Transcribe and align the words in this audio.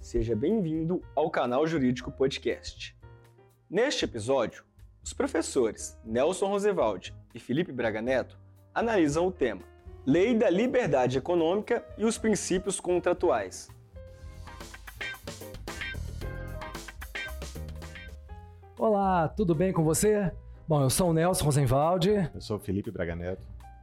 Seja 0.00 0.34
bem-vindo 0.34 1.02
ao 1.14 1.30
canal 1.30 1.66
Jurídico 1.66 2.10
Podcast. 2.10 2.96
Neste 3.68 4.06
episódio, 4.06 4.64
os 5.04 5.12
professores 5.12 5.96
Nelson 6.02 6.46
Rosevaldi 6.46 7.14
e 7.34 7.38
Felipe 7.38 7.70
Braga 7.70 8.00
Neto 8.00 8.38
analisam 8.74 9.26
o 9.26 9.30
tema 9.30 9.60
Lei 10.06 10.34
da 10.34 10.48
Liberdade 10.48 11.18
Econômica 11.18 11.84
e 11.98 12.06
os 12.06 12.16
princípios 12.16 12.80
contratuais. 12.80 13.68
Olá, 18.78 19.28
tudo 19.28 19.54
bem 19.54 19.70
com 19.70 19.84
você? 19.84 20.32
Bom, 20.66 20.80
eu 20.82 20.88
sou 20.88 21.10
o 21.10 21.12
Nelson 21.12 21.44
Rosenwaldi. 21.44 22.30
Eu 22.34 22.40
sou 22.40 22.56
o 22.56 22.60
Felipe 22.60 22.90
Braga 22.90 23.14
Neto. 23.14 23.42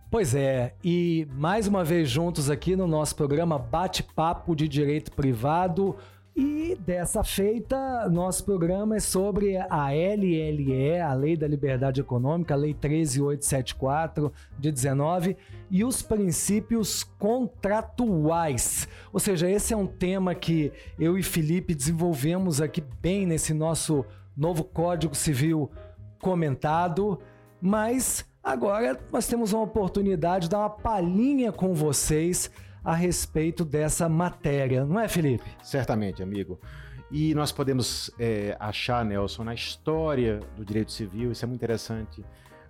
Pois 0.10 0.34
é, 0.34 0.74
e 0.82 1.28
mais 1.34 1.68
uma 1.68 1.84
vez 1.84 2.10
juntos 2.10 2.50
aqui 2.50 2.78
no 2.78 2.88
nosso 2.88 3.14
programa 3.14 3.60
Bate-Papo 3.60 4.56
de 4.56 4.66
Direito 4.66 5.12
Privado. 5.12 5.98
E 6.34 6.78
dessa 6.80 7.26
feita, 7.26 8.08
nosso 8.08 8.46
programa 8.46 8.96
é 8.96 9.00
sobre 9.02 9.58
a 9.58 9.90
LLE, 9.90 10.98
a 11.02 11.14
Lei 11.14 11.36
da 11.36 11.46
Liberdade 11.46 12.00
Econômica, 12.00 12.54
a 12.54 12.58
Lei 12.58 12.74
13874 12.74 14.32
de 14.58 14.72
19, 14.72 15.36
e 15.70 15.84
os 15.84 16.02
princípios 16.02 17.04
contratuais. 17.04 18.88
Ou 19.12 19.20
seja, 19.20 19.52
esse 19.52 19.74
é 19.74 19.78
um 19.78 19.88
tema 19.88 20.34
que 20.34 20.72
eu 20.98 21.18
e 21.18 21.24
Felipe 21.24 21.76
desenvolvemos 21.76 22.62
aqui 22.62 22.82
bem 23.02 23.26
nesse 23.26 23.54
nosso 23.54 24.06
novo 24.38 24.64
Código 24.64 25.16
Civil 25.16 25.70
comentado, 26.22 27.20
mas 27.62 28.24
agora 28.48 28.98
nós 29.12 29.28
temos 29.28 29.52
uma 29.52 29.62
oportunidade 29.62 30.46
de 30.46 30.52
dar 30.52 30.60
uma 30.60 30.70
palhinha 30.70 31.52
com 31.52 31.74
vocês 31.74 32.50
a 32.84 32.96
respeito 32.96 33.66
dessa 33.66 34.08
matéria, 34.08 34.86
não 34.86 34.98
é, 34.98 35.10
Felipe? 35.10 35.46
Certamente, 35.62 36.24
amigo. 36.24 36.58
E 37.12 37.36
nós 37.36 37.52
podemos 37.52 38.10
é, 38.18 38.56
achar, 38.58 39.04
Nelson, 39.04 39.44
na 39.44 39.54
história 39.54 40.40
do 40.56 40.64
direito 40.64 40.94
civil, 40.94 41.32
isso 41.32 41.44
é 41.44 41.48
muito 41.48 41.60
interessante, 41.60 42.24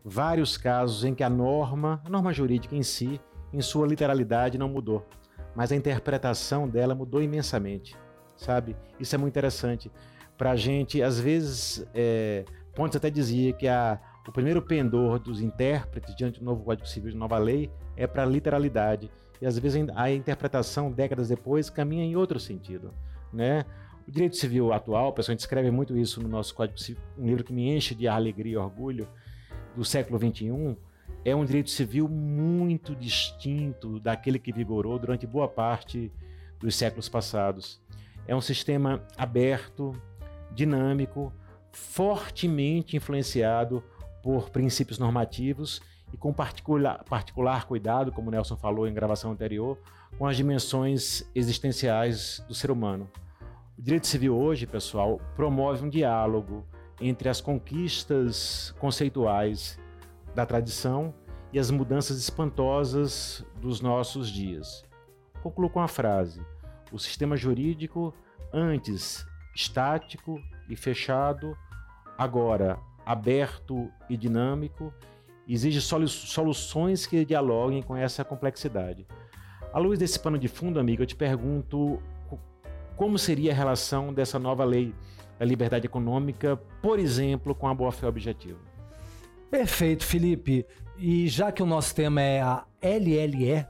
vários 0.04 0.58
casos 0.58 1.04
em 1.04 1.14
que 1.14 1.24
a 1.24 1.30
norma, 1.30 2.02
a 2.04 2.10
norma 2.10 2.34
jurídica 2.34 2.76
em 2.76 2.84
si, 2.84 3.22
em 3.54 3.62
sua 3.62 3.86
literalidade, 3.86 4.58
não 4.58 4.70
mudou, 4.70 5.08
mas 5.56 5.72
a 5.72 5.76
interpretação 5.76 6.68
dela 6.68 6.96
mudou 6.96 7.22
imensamente, 7.22 7.96
sabe? 8.36 8.76
Isso 9.00 9.14
é 9.14 9.18
muito 9.18 9.34
interessante. 9.34 9.92
Para 10.36 10.52
a 10.52 10.56
gente, 10.56 11.02
às 11.02 11.20
vezes, 11.20 11.86
é, 11.94 12.46
Pontes 12.78 12.96
até 12.96 13.10
dizia 13.10 13.54
que 13.54 13.68
a, 13.68 14.00
o 14.28 14.32
primeiro 14.32 14.62
pendor 14.62 15.20
dos 15.20 15.42
intérpretes 15.42 16.14
diante 16.14 16.40
do 16.40 16.46
novo 16.46 16.64
Código 16.64 16.88
Civil 16.88 17.12
de 17.12 17.18
nova 17.18 17.38
lei 17.38 17.72
é 17.96 18.06
para 18.06 18.24
a 18.24 18.26
literalidade. 18.26 19.10
E 19.42 19.46
às 19.46 19.58
vezes 19.58 19.88
a 19.96 20.12
interpretação, 20.12 20.92
décadas 20.92 21.30
depois, 21.30 21.70
caminha 21.70 22.04
em 22.04 22.16
outro 22.16 22.40
sentido. 22.40 22.94
Né? 23.32 23.66
O 24.06 24.12
direito 24.12 24.36
civil 24.36 24.74
atual, 24.74 25.14
pessoal, 25.14 25.34
a 25.34 25.36
gente 25.36 25.42
escreve 25.42 25.72
muito 25.72 25.98
isso 25.98 26.22
no 26.22 26.28
nosso 26.28 26.54
Código 26.54 26.80
Civil, 26.80 27.02
um 27.18 27.26
livro 27.26 27.44
que 27.44 27.54
me 27.54 27.74
enche 27.74 27.96
de 27.96 28.08
alegria 28.08 28.54
e 28.54 28.58
orgulho, 28.58 29.08
do 29.76 29.86
século 29.86 30.20
XXI, 30.20 30.76
é 31.24 31.36
um 31.36 31.46
direito 31.46 31.70
civil 31.70 32.08
muito 32.10 32.96
distinto 32.96 34.00
daquele 34.00 34.40
que 34.40 34.52
vigorou 34.52 34.98
durante 34.98 35.28
boa 35.28 35.48
parte 35.48 36.12
dos 36.60 36.76
séculos 36.76 37.08
passados. 37.08 37.80
É 38.28 38.36
um 38.36 38.42
sistema 38.42 39.06
aberto, 39.16 39.94
dinâmico, 40.52 41.32
fortemente 41.72 42.98
influenciado 42.98 43.84
por 44.28 44.50
princípios 44.50 45.00
normativos 45.00 45.82
e 46.12 46.18
com 46.18 46.34
particular, 46.34 47.02
particular 47.06 47.64
cuidado, 47.64 48.12
como 48.12 48.30
Nelson 48.30 48.58
falou 48.58 48.86
em 48.86 48.94
gravação 48.94 49.32
anterior, 49.32 49.80
com 50.18 50.28
as 50.28 50.36
dimensões 50.36 51.26
existenciais 51.34 52.44
do 52.46 52.54
ser 52.54 52.70
humano. 52.70 53.10
O 53.80 53.82
direito 53.82 54.06
civil 54.06 54.38
hoje, 54.38 54.68
pessoal, 54.68 55.22
promove 55.34 55.86
um 55.86 55.90
diálogo 55.90 56.66
entre 57.00 57.30
as 57.30 57.40
conquistas 57.40 58.76
conceituais 58.80 59.80
da 60.36 60.46
tradição 60.46 61.14
e 61.54 61.58
as 61.58 61.72
mudanças 61.72 62.18
espantosas 62.18 63.46
dos 63.62 63.80
nossos 63.80 64.30
dias. 64.30 64.84
Concluo 65.42 65.70
com 65.70 65.80
a 65.80 65.88
frase: 65.88 66.42
o 66.92 67.00
sistema 67.00 67.38
jurídico, 67.38 68.14
antes 68.52 69.26
estático 69.56 70.38
e 70.70 70.76
fechado, 70.76 71.58
agora 72.18 72.78
aberto 73.08 73.90
e 74.10 74.18
dinâmico, 74.18 74.94
exige 75.48 75.80
soluções 75.82 77.08
que 77.08 77.24
dialoguem 77.24 77.82
com 77.82 77.96
essa 77.96 78.24
complexidade. 78.26 79.08
À 79.72 79.80
luz 79.80 79.98
desse 79.98 80.20
pano 80.20 80.38
de 80.38 80.50
fundo, 80.50 80.78
amigo, 80.78 81.04
eu 81.04 81.08
te 81.08 81.16
pergunto 81.16 82.02
como 82.98 83.18
seria 83.18 83.52
a 83.52 83.56
relação 83.56 84.14
dessa 84.14 84.38
nova 84.38 84.66
lei 84.66 84.94
da 85.40 85.46
liberdade 85.46 85.86
econômica, 85.86 86.58
por 86.82 87.00
exemplo, 87.00 87.56
com 87.56 87.68
a 87.68 87.74
boa-fé 87.74 88.08
objetiva? 88.08 88.60
Perfeito, 89.50 90.04
Felipe. 90.04 90.66
E 90.98 91.28
já 91.30 91.52
que 91.52 91.64
o 91.64 91.66
nosso 91.66 91.96
tema 91.96 92.22
é 92.22 92.42
a 92.42 92.66
LLE, 92.82 93.66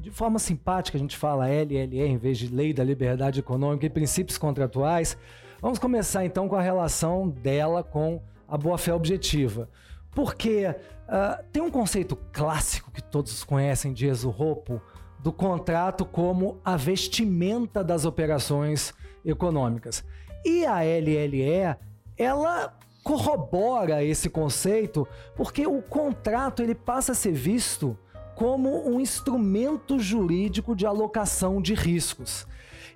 de 0.00 0.10
forma 0.10 0.38
simpática 0.38 0.98
a 0.98 1.00
gente 1.00 1.16
fala 1.16 1.46
LLE 1.46 2.02
em 2.02 2.18
vez 2.18 2.36
de 2.36 2.48
Lei 2.48 2.74
da 2.74 2.84
Liberdade 2.84 3.40
Econômica 3.40 3.86
e 3.86 3.90
Princípios 3.90 4.36
Contratuais, 4.36 5.16
vamos 5.62 5.78
começar 5.78 6.24
então 6.26 6.48
com 6.48 6.56
a 6.56 6.60
relação 6.60 7.28
dela 7.28 7.82
com 7.82 8.20
a 8.52 8.58
boa-fé 8.58 8.92
objetiva. 8.92 9.70
Porque 10.10 10.66
uh, 10.66 11.42
tem 11.50 11.62
um 11.62 11.70
conceito 11.70 12.14
clássico 12.30 12.90
que 12.90 13.02
todos 13.02 13.42
conhecem 13.42 13.94
de 13.94 14.06
exurropo 14.06 14.78
do 15.18 15.32
contrato 15.32 16.04
como 16.04 16.60
a 16.62 16.76
vestimenta 16.76 17.82
das 17.82 18.04
operações 18.04 18.92
econômicas. 19.24 20.04
E 20.44 20.66
a 20.66 20.80
LLE, 20.80 21.76
ela 22.18 22.76
corrobora 23.02 24.04
esse 24.04 24.28
conceito 24.28 25.08
porque 25.34 25.66
o 25.66 25.80
contrato 25.80 26.62
ele 26.62 26.74
passa 26.74 27.12
a 27.12 27.14
ser 27.14 27.32
visto 27.32 27.96
como 28.34 28.86
um 28.86 29.00
instrumento 29.00 29.98
jurídico 29.98 30.76
de 30.76 30.84
alocação 30.84 31.62
de 31.62 31.72
riscos. 31.72 32.46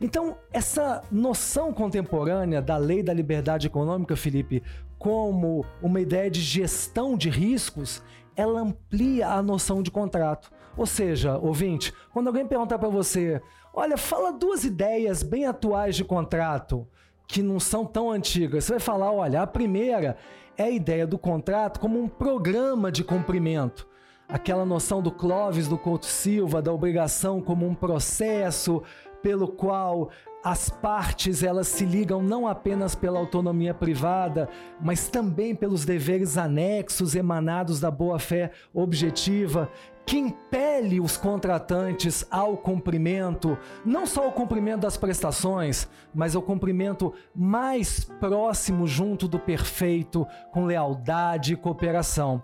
Então, 0.01 0.37
essa 0.53 1.03
noção 1.11 1.73
contemporânea 1.73 2.61
da 2.61 2.77
lei 2.77 3.03
da 3.03 3.15
liberdade 3.15 3.67
econômica, 3.67 4.15
Felipe, 4.15 4.63
como 4.99 5.65
uma 5.83 6.01
ideia 6.01 6.31
de 6.31 6.41
gestão 6.41 7.17
de 7.17 7.29
riscos, 7.29 8.03
ela 8.37 8.61
amplia 8.61 9.29
a 9.29 9.43
noção 9.43 9.83
de 9.83 9.91
contrato. 9.91 10.51
Ou 10.77 10.87
seja, 10.87 11.39
ouvinte, 11.39 11.93
quando 12.13 12.29
alguém 12.29 12.47
perguntar 12.47 12.79
para 12.79 12.89
você, 12.89 13.41
olha, 13.73 13.97
fala 13.97 14.33
duas 14.33 14.65
ideias 14.65 15.23
bem 15.23 15.47
atuais 15.47 15.97
de 15.97 16.05
contrato 16.05 16.87
que 17.27 17.43
não 17.43 17.59
são 17.59 17.85
tão 17.85 18.11
antigas, 18.11 18.65
você 18.65 18.73
vai 18.75 18.81
falar, 18.81 19.11
olha, 19.11 19.43
a 19.43 19.47
primeira 19.47 20.17
é 20.57 20.65
a 20.65 20.71
ideia 20.71 21.07
do 21.07 21.19
contrato 21.19 21.81
como 21.81 22.01
um 22.01 22.09
programa 22.09 22.93
de 22.93 23.03
cumprimento 23.03 23.87
aquela 24.29 24.65
noção 24.65 25.01
do 25.01 25.11
Clóvis 25.11 25.69
do 25.69 25.79
Couto 25.79 26.07
Silva, 26.07 26.61
da 26.61 26.73
obrigação 26.73 27.41
como 27.41 27.67
um 27.67 27.75
processo 27.75 28.83
pelo 29.23 29.49
qual 29.49 30.11
as 30.47 30.71
partes 30.71 31.43
elas 31.43 31.67
se 31.67 31.85
ligam 31.85 32.23
não 32.23 32.47
apenas 32.47 32.95
pela 32.95 33.19
autonomia 33.19 33.75
privada, 33.75 34.49
mas 34.81 35.09
também 35.09 35.57
pelos 35.57 35.85
deveres 35.85 36.39
anexos 36.39 37.17
emanados 37.17 37.81
da 37.81 37.91
boa-fé 37.91 38.53
objetiva, 38.73 39.69
que 40.07 40.17
impele 40.17 41.01
os 41.01 41.17
contratantes 41.17 42.25
ao 42.31 42.57
cumprimento, 42.57 43.59
não 43.85 44.07
só 44.07 44.23
ao 44.27 44.31
cumprimento 44.31 44.83
das 44.83 44.97
prestações, 44.97 45.89
mas 46.15 46.37
ao 46.37 46.43
cumprimento 46.43 47.13
mais 47.35 48.05
próximo 48.05 48.87
junto 48.87 49.27
do 49.27 49.41
perfeito, 49.41 50.25
com 50.53 50.65
lealdade 50.65 51.55
e 51.55 51.57
cooperação. 51.57 52.41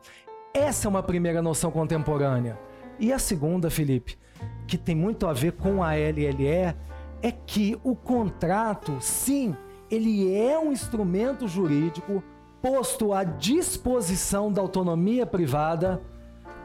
Essa 0.53 0.89
é 0.89 0.91
uma 0.91 1.05
primeira 1.05 1.41
noção 1.41 1.71
contemporânea. 1.71 2.59
E 2.99 3.13
a 3.13 3.19
segunda, 3.21 3.71
Felipe, 3.71 4.19
que 4.67 4.77
tem 4.77 4.97
muito 4.97 5.29
a 5.29 5.33
ver 5.33 5.53
com 5.53 5.85
a 5.85 5.93
LLE, 5.95 6.75
é 7.23 7.31
que 7.31 7.79
o 7.85 7.95
contrato, 7.95 8.99
sim, 9.01 9.57
ele 9.91 10.35
é 10.35 10.59
um 10.59 10.73
instrumento 10.73 11.47
jurídico 11.47 12.23
posto 12.61 13.13
à 13.13 13.25
disposição 13.25 14.53
da 14.53 14.61
autonomia 14.61 15.25
privada 15.25 16.03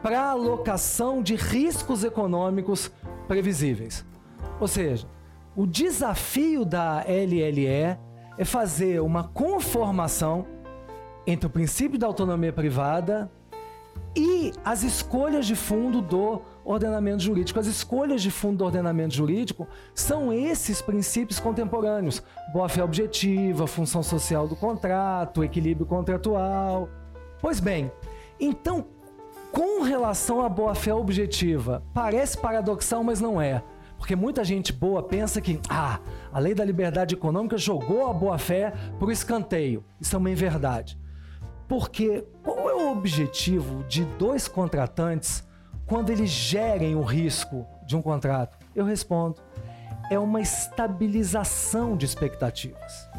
para 0.01 0.29
alocação 0.29 1.21
de 1.21 1.35
riscos 1.35 2.03
econômicos 2.03 2.91
previsíveis. 3.27 4.05
Ou 4.59 4.67
seja, 4.67 5.07
o 5.55 5.65
desafio 5.65 6.63
da 6.63 7.03
LLE 7.03 7.67
é 7.67 8.45
fazer 8.45 9.01
uma 9.01 9.23
conformação 9.23 10.45
entre 11.25 11.47
o 11.47 11.49
princípio 11.49 11.99
da 11.99 12.07
autonomia 12.07 12.53
privada 12.53 13.29
e 14.15 14.53
as 14.63 14.83
escolhas 14.83 15.45
de 15.45 15.55
fundo 15.55 16.01
do 16.01 16.41
ordenamento 16.67 17.23
jurídico. 17.23 17.59
As 17.59 17.67
escolhas 17.67 18.21
de 18.21 18.29
fundo 18.29 18.57
do 18.57 18.65
ordenamento 18.65 19.15
jurídico 19.15 19.67
são 19.95 20.33
esses 20.33 20.81
princípios 20.81 21.39
contemporâneos: 21.39 22.21
boa-fé 22.51 22.83
objetiva, 22.83 23.65
função 23.65 24.03
social 24.03 24.47
do 24.47 24.55
contrato, 24.55 25.43
equilíbrio 25.43 25.85
contratual. 25.85 26.89
Pois 27.41 27.59
bem, 27.59 27.91
então, 28.39 28.85
com 29.51 29.83
relação 29.83 30.41
à 30.41 30.49
boa-fé 30.49 30.93
objetiva, 30.93 31.83
parece 31.93 32.37
paradoxal, 32.37 33.03
mas 33.03 33.21
não 33.21 33.41
é. 33.41 33.63
Porque 33.97 34.15
muita 34.15 34.43
gente 34.43 34.71
boa 34.71 35.01
pensa 35.01 35.41
que 35.41 35.59
ah, 35.69 35.99
a 36.31 36.37
lei 36.37 36.53
da 36.53 36.63
liberdade 36.63 37.15
econômica 37.15 37.57
jogou 37.57 38.07
a 38.07 38.13
boa-fé 38.13 38.71
para 38.99 39.07
o 39.07 39.11
escanteio. 39.11 39.83
Isso 39.99 40.15
é 40.15 40.35
verdade. 40.35 40.99
Porque 41.67 42.23
qual 42.43 42.69
é 42.69 42.75
o 42.75 42.91
objetivo 42.91 43.83
de 43.85 44.05
dois 44.05 44.47
contratantes 44.47 45.46
quando 45.87 46.11
eles 46.11 46.29
gerem 46.29 46.95
o 46.95 47.01
risco 47.01 47.65
de 47.85 47.95
um 47.95 48.01
contrato? 48.01 48.57
Eu 48.75 48.85
respondo: 48.85 49.41
é 50.11 50.19
uma 50.19 50.41
estabilização 50.41 51.97
de 51.97 52.05
expectativas. 52.05 53.09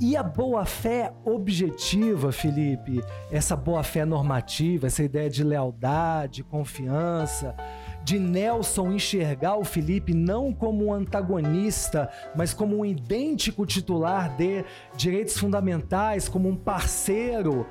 E 0.00 0.16
a 0.16 0.22
boa-fé 0.22 1.12
objetiva, 1.24 2.30
Felipe, 2.30 3.02
essa 3.32 3.56
boa-fé 3.56 4.04
normativa, 4.04 4.86
essa 4.86 5.02
ideia 5.02 5.28
de 5.28 5.42
lealdade, 5.42 6.44
confiança, 6.44 7.56
de 8.04 8.16
Nelson 8.16 8.92
enxergar 8.92 9.56
o 9.56 9.64
Felipe 9.64 10.14
não 10.14 10.52
como 10.52 10.86
um 10.86 10.92
antagonista, 10.92 12.08
mas 12.36 12.54
como 12.54 12.78
um 12.78 12.84
idêntico 12.84 13.66
titular 13.66 14.36
de 14.36 14.64
direitos 14.96 15.36
fundamentais, 15.36 16.28
como 16.28 16.48
um 16.48 16.54
parceiro, 16.54 17.66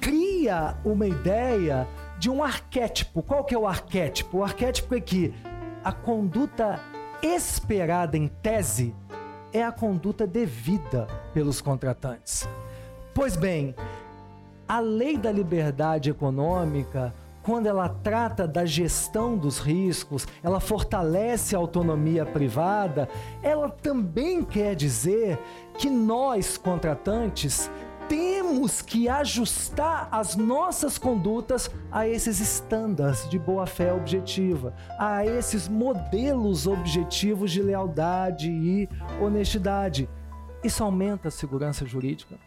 cria 0.00 0.76
uma 0.84 1.08
ideia 1.08 1.88
de 2.18 2.30
um 2.30 2.42
arquétipo. 2.42 3.22
Qual 3.22 3.44
que 3.44 3.54
é 3.54 3.58
o 3.58 3.66
arquétipo? 3.66 4.38
O 4.38 4.44
arquétipo 4.44 4.94
é 4.94 5.00
que 5.00 5.34
a 5.82 5.92
conduta 5.92 6.80
esperada 7.22 8.16
em 8.16 8.28
tese 8.28 8.94
é 9.52 9.62
a 9.62 9.72
conduta 9.72 10.26
devida 10.26 11.06
pelos 11.32 11.60
contratantes. 11.60 12.48
Pois 13.14 13.36
bem, 13.36 13.74
a 14.66 14.80
lei 14.80 15.16
da 15.16 15.30
liberdade 15.30 16.10
econômica, 16.10 17.14
quando 17.42 17.66
ela 17.66 17.88
trata 17.88 18.48
da 18.48 18.64
gestão 18.64 19.36
dos 19.36 19.58
riscos, 19.58 20.26
ela 20.42 20.58
fortalece 20.58 21.54
a 21.54 21.58
autonomia 21.58 22.24
privada, 22.24 23.08
ela 23.42 23.68
também 23.68 24.42
quer 24.42 24.74
dizer 24.74 25.38
que 25.76 25.90
nós, 25.90 26.56
contratantes, 26.56 27.70
temos 28.08 28.82
que 28.82 29.08
ajustar 29.08 30.08
as 30.10 30.36
nossas 30.36 30.98
condutas 30.98 31.70
a 31.90 32.08
esses 32.08 32.40
estándares 32.40 33.28
de 33.28 33.38
boa-fé 33.38 33.92
objetiva, 33.92 34.74
a 34.98 35.24
esses 35.24 35.68
modelos 35.68 36.66
objetivos 36.66 37.50
de 37.50 37.62
lealdade 37.62 38.50
e 38.50 38.88
honestidade. 39.20 40.08
Isso 40.62 40.82
aumenta 40.82 41.28
a 41.28 41.30
segurança 41.30 41.84
jurídica. 41.84 42.38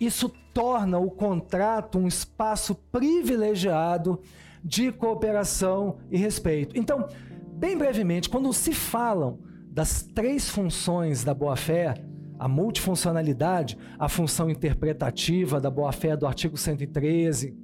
Isso 0.00 0.28
torna 0.54 0.98
o 0.98 1.10
contrato 1.10 1.98
um 1.98 2.06
espaço 2.06 2.74
privilegiado 2.74 4.20
de 4.62 4.92
cooperação 4.92 5.98
e 6.10 6.16
respeito. 6.16 6.78
Então, 6.78 7.08
bem 7.52 7.76
brevemente, 7.76 8.28
quando 8.28 8.52
se 8.52 8.72
falam 8.72 9.38
das 9.70 10.02
três 10.02 10.48
funções 10.48 11.24
da 11.24 11.34
boa-fé, 11.34 11.94
a 12.38 12.46
multifuncionalidade, 12.46 13.76
a 13.98 14.08
função 14.08 14.48
interpretativa 14.48 15.60
da 15.60 15.70
boa-fé 15.70 16.16
do 16.16 16.26
artigo 16.26 16.56
113, 16.56 17.54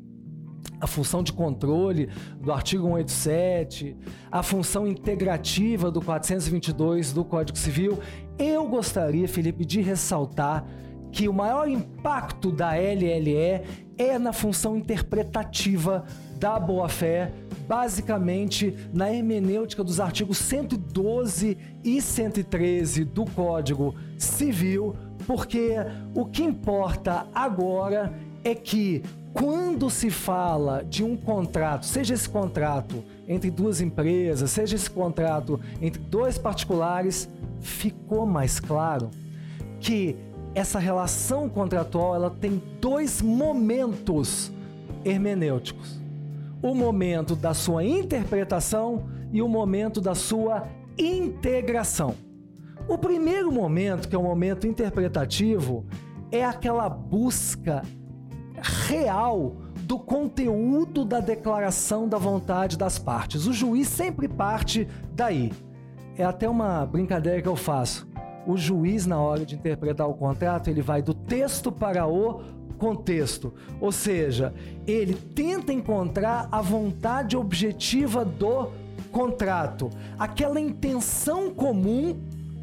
a 0.81 0.87
função 0.87 1.23
de 1.23 1.33
controle 1.33 2.09
do 2.41 2.53
artigo 2.53 2.85
187, 2.85 3.97
a 4.31 4.43
função 4.43 4.87
integrativa 4.87 5.91
do 5.91 6.01
422 6.01 7.13
do 7.13 7.25
Código 7.25 7.57
Civil, 7.57 7.99
eu 8.39 8.67
gostaria, 8.69 9.29
Felipe, 9.29 9.65
de 9.65 9.81
ressaltar 9.81 10.65
que 11.13 11.29
o 11.29 11.33
maior 11.33 11.69
impacto 11.69 12.51
da 12.51 12.73
LLE 12.73 13.63
é 13.97 14.19
na 14.19 14.33
função 14.33 14.77
interpretativa 14.77 16.05
da 16.39 16.59
boa-fé 16.59 17.33
basicamente 17.67 18.75
na 18.93 19.13
hermenêutica 19.13 19.83
dos 19.83 20.01
artigos 20.01 20.39
112 20.39 21.57
e 21.83 22.01
113 22.01 23.05
do 23.05 23.25
Código 23.25 23.95
Civil, 24.19 24.95
porque 25.27 25.75
o 26.15 26.25
que 26.27 26.43
importa 26.43 27.27
agora 27.35 28.13
é 28.43 28.55
que 28.55 29.03
quando 29.33 29.91
se 29.91 30.11
fala 30.11 30.85
de 30.85 31.03
um 31.03 31.17
contrato, 31.17 31.87
seja 31.87 32.15
esse 32.15 32.29
contrato 32.29 33.03
entre 33.27 33.51
duas 33.51 33.81
empresas, 33.81 34.51
seja 34.51 34.77
esse 34.77 34.89
contrato 34.89 35.59
entre 35.81 36.01
dois 36.01 36.39
particulares, 36.39 37.29
ficou 37.61 38.27
mais 38.27 38.61
claro 38.61 39.11
que 39.81 40.17
essa 40.55 40.79
relação 40.79 41.49
contratual 41.49 42.15
ela 42.15 42.31
tem 42.31 42.63
dois 42.81 43.21
momentos 43.21 44.53
hermenêuticos 45.05 46.04
o 46.65 46.75
momento 46.75 47.37
da 47.37 47.53
sua 47.53 47.85
interpretação 47.85 49.05
e 49.31 49.43
o 49.43 49.49
momento 49.49 50.01
da 50.01 50.15
sua 50.15 50.67
integração. 50.97 52.15
O 52.89 52.97
primeiro 52.97 53.53
momento, 53.53 54.09
que 54.09 54.17
é 54.17 54.19
o 54.19 54.23
momento 54.23 54.67
interpretativo, 54.67 55.85
é 56.33 56.43
aquela 56.43 56.89
busca 56.89 57.83
real 58.89 59.57
do 59.83 59.99
conteúdo 59.99 61.05
da 61.05 61.21
declaração 61.21 62.09
da 62.09 62.17
vontade 62.17 62.79
das 62.79 62.99
partes. 62.99 63.47
O 63.47 63.53
juiz 63.53 63.87
sempre 63.87 64.27
parte 64.27 64.89
daí. 65.13 65.53
É 66.17 66.25
até 66.25 66.49
uma 66.49 66.87
brincadeira 66.87 67.43
que 67.43 67.49
eu 67.49 67.57
faço. 67.57 68.09
O 68.47 68.57
juiz, 68.57 69.05
na 69.05 69.21
hora 69.21 69.45
de 69.45 69.55
interpretar 69.55 70.09
o 70.09 70.15
contrato, 70.15 70.69
ele 70.71 70.81
vai 70.81 71.03
do 71.03 71.13
texto 71.13 71.71
para 71.71 72.07
o 72.07 72.43
contexto. 72.79 73.53
Ou 73.81 73.91
seja, 73.93 74.55
ele 74.87 75.15
tenta 75.15 75.73
encontrar 75.73 76.49
a 76.51 76.61
vontade 76.61 77.37
objetiva 77.37 78.25
do 78.25 78.71
contrato, 79.11 79.91
aquela 80.19 80.61
intenção 80.61 81.51
comum 81.51 82.19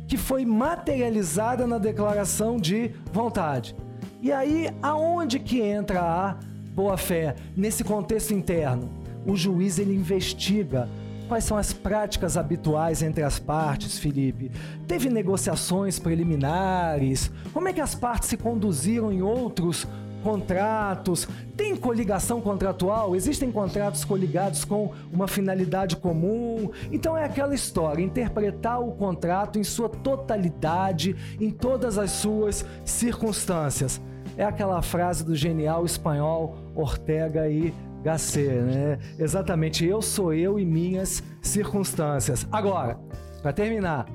que 0.07 0.17
foi 0.17 0.45
materializada 0.45 1.65
na 1.65 1.77
declaração 1.77 2.57
de 2.57 2.91
vontade. 3.13 3.75
E 4.21 4.31
aí, 4.31 4.69
aonde 4.81 5.39
que 5.39 5.61
entra 5.61 6.01
a 6.01 6.37
boa-fé 6.75 7.35
nesse 7.55 7.83
contexto 7.83 8.33
interno? 8.33 8.89
O 9.25 9.35
juiz 9.35 9.79
ele 9.79 9.95
investiga 9.95 10.89
quais 11.31 11.45
são 11.45 11.55
as 11.55 11.71
práticas 11.71 12.35
habituais 12.35 13.01
entre 13.01 13.23
as 13.23 13.39
partes, 13.39 13.97
Felipe? 13.97 14.51
Teve 14.85 15.09
negociações 15.09 15.97
preliminares? 15.97 17.31
Como 17.53 17.69
é 17.69 17.73
que 17.73 17.79
as 17.79 17.95
partes 17.95 18.27
se 18.27 18.35
conduziram 18.35 19.13
em 19.13 19.21
outros 19.21 19.87
contratos, 20.21 21.29
tem 21.55 21.73
coligação 21.73 22.41
contratual, 22.41 23.15
existem 23.15 23.49
contratos 23.49 24.03
coligados 24.03 24.65
com 24.65 24.91
uma 25.09 25.25
finalidade 25.25 25.95
comum. 25.95 26.69
Então 26.91 27.15
é 27.15 27.23
aquela 27.23 27.55
história, 27.55 28.03
interpretar 28.03 28.81
o 28.81 28.91
contrato 28.91 29.57
em 29.57 29.63
sua 29.63 29.87
totalidade, 29.87 31.15
em 31.39 31.49
todas 31.49 31.97
as 31.97 32.11
suas 32.11 32.65
circunstâncias. 32.83 34.01
É 34.38 34.43
aquela 34.43 34.81
frase 34.81 35.23
do 35.23 35.33
genial 35.33 35.85
espanhol 35.85 36.57
Ortega 36.75 37.47
e 37.47 37.73
Gasset, 38.03 38.50
né? 38.50 39.00
Exatamente, 39.17 39.86
eu 39.86 40.01
sou 40.01 40.34
eu 40.34 40.60
e 40.60 40.65
minhas 40.65 41.24
circunstâncias. 41.41 42.48
Agora, 42.51 43.00
para 43.41 43.53
terminar, 43.53 44.08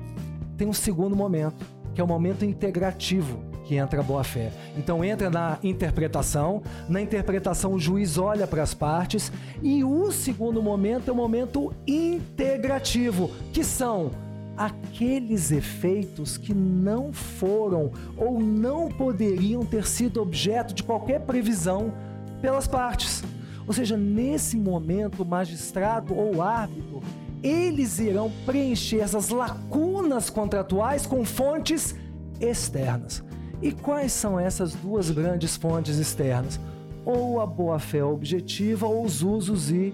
tem 0.57 0.67
um 0.67 0.73
segundo 0.73 1.15
momento, 1.15 1.65
que 1.93 2.01
é 2.01 2.03
o 2.03 2.07
momento 2.07 2.43
integrativo 2.43 3.47
que 3.67 3.75
entra 3.75 3.99
a 3.99 4.03
boa-fé. 4.03 4.51
Então 4.77 5.03
entra 5.03 5.29
na 5.29 5.59
interpretação, 5.61 6.63
na 6.87 7.01
interpretação 7.01 7.73
o 7.73 7.79
juiz 7.79 8.17
olha 8.17 8.47
para 8.47 8.63
as 8.63 8.73
partes 8.73 9.31
e 9.61 9.83
o 9.83 10.09
segundo 10.11 10.63
momento 10.63 11.09
é 11.09 11.11
o 11.11 11.15
momento 11.15 11.73
integrativo, 11.85 13.29
que 13.51 13.63
são 13.63 14.11
aqueles 14.55 15.51
efeitos 15.51 16.37
que 16.37 16.53
não 16.53 17.11
foram 17.11 17.91
ou 18.15 18.39
não 18.39 18.87
poderiam 18.87 19.63
ter 19.65 19.85
sido 19.85 20.21
objeto 20.21 20.73
de 20.73 20.81
qualquer 20.81 21.21
previsão 21.21 21.93
pelas 22.41 22.67
partes. 22.67 23.23
Ou 23.67 23.73
seja, 23.73 23.97
nesse 23.97 24.55
momento, 24.55 25.23
o 25.23 25.25
magistrado 25.25 26.15
ou 26.15 26.37
o 26.37 26.41
árbitro, 26.41 27.03
eles 27.43 27.99
irão 27.99 28.31
preencher 28.45 28.99
essas 28.99 29.29
lacunas 29.29 30.29
contratuais 30.29 31.05
com 31.05 31.25
fontes 31.25 31.93
externas. 32.39 33.23
E 33.61 33.71
quais 33.71 34.11
são 34.13 34.39
essas 34.39 34.73
duas 34.73 35.11
grandes 35.11 35.57
fontes 35.57 35.97
externas? 35.97 36.59
Ou 37.05 37.41
a 37.41 37.45
boa-fé 37.45 38.03
objetiva 38.03 38.87
ou 38.87 39.03
os 39.03 39.21
usos 39.21 39.69
e 39.69 39.93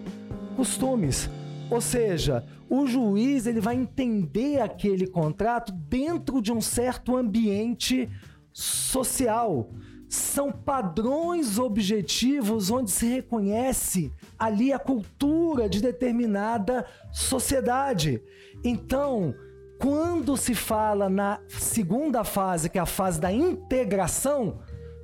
costumes. 0.55 1.29
Ou 1.69 1.81
seja, 1.81 2.45
o 2.69 2.85
juiz 2.85 3.47
ele 3.47 3.59
vai 3.59 3.75
entender 3.75 4.61
aquele 4.61 5.07
contrato 5.07 5.71
dentro 5.71 6.41
de 6.41 6.51
um 6.51 6.61
certo 6.61 7.15
ambiente 7.15 8.09
social. 8.51 9.69
São 10.13 10.51
padrões 10.51 11.57
objetivos 11.57 12.69
onde 12.69 12.91
se 12.91 13.07
reconhece 13.07 14.11
ali 14.37 14.71
a 14.71 14.77
cultura 14.77 15.67
de 15.67 15.81
determinada 15.81 16.85
sociedade. 17.11 18.21
Então, 18.63 19.33
quando 19.79 20.37
se 20.37 20.53
fala 20.53 21.09
na 21.09 21.39
segunda 21.47 22.23
fase, 22.23 22.69
que 22.69 22.77
é 22.77 22.81
a 22.81 22.85
fase 22.85 23.19
da 23.19 23.31
integração, 23.31 24.59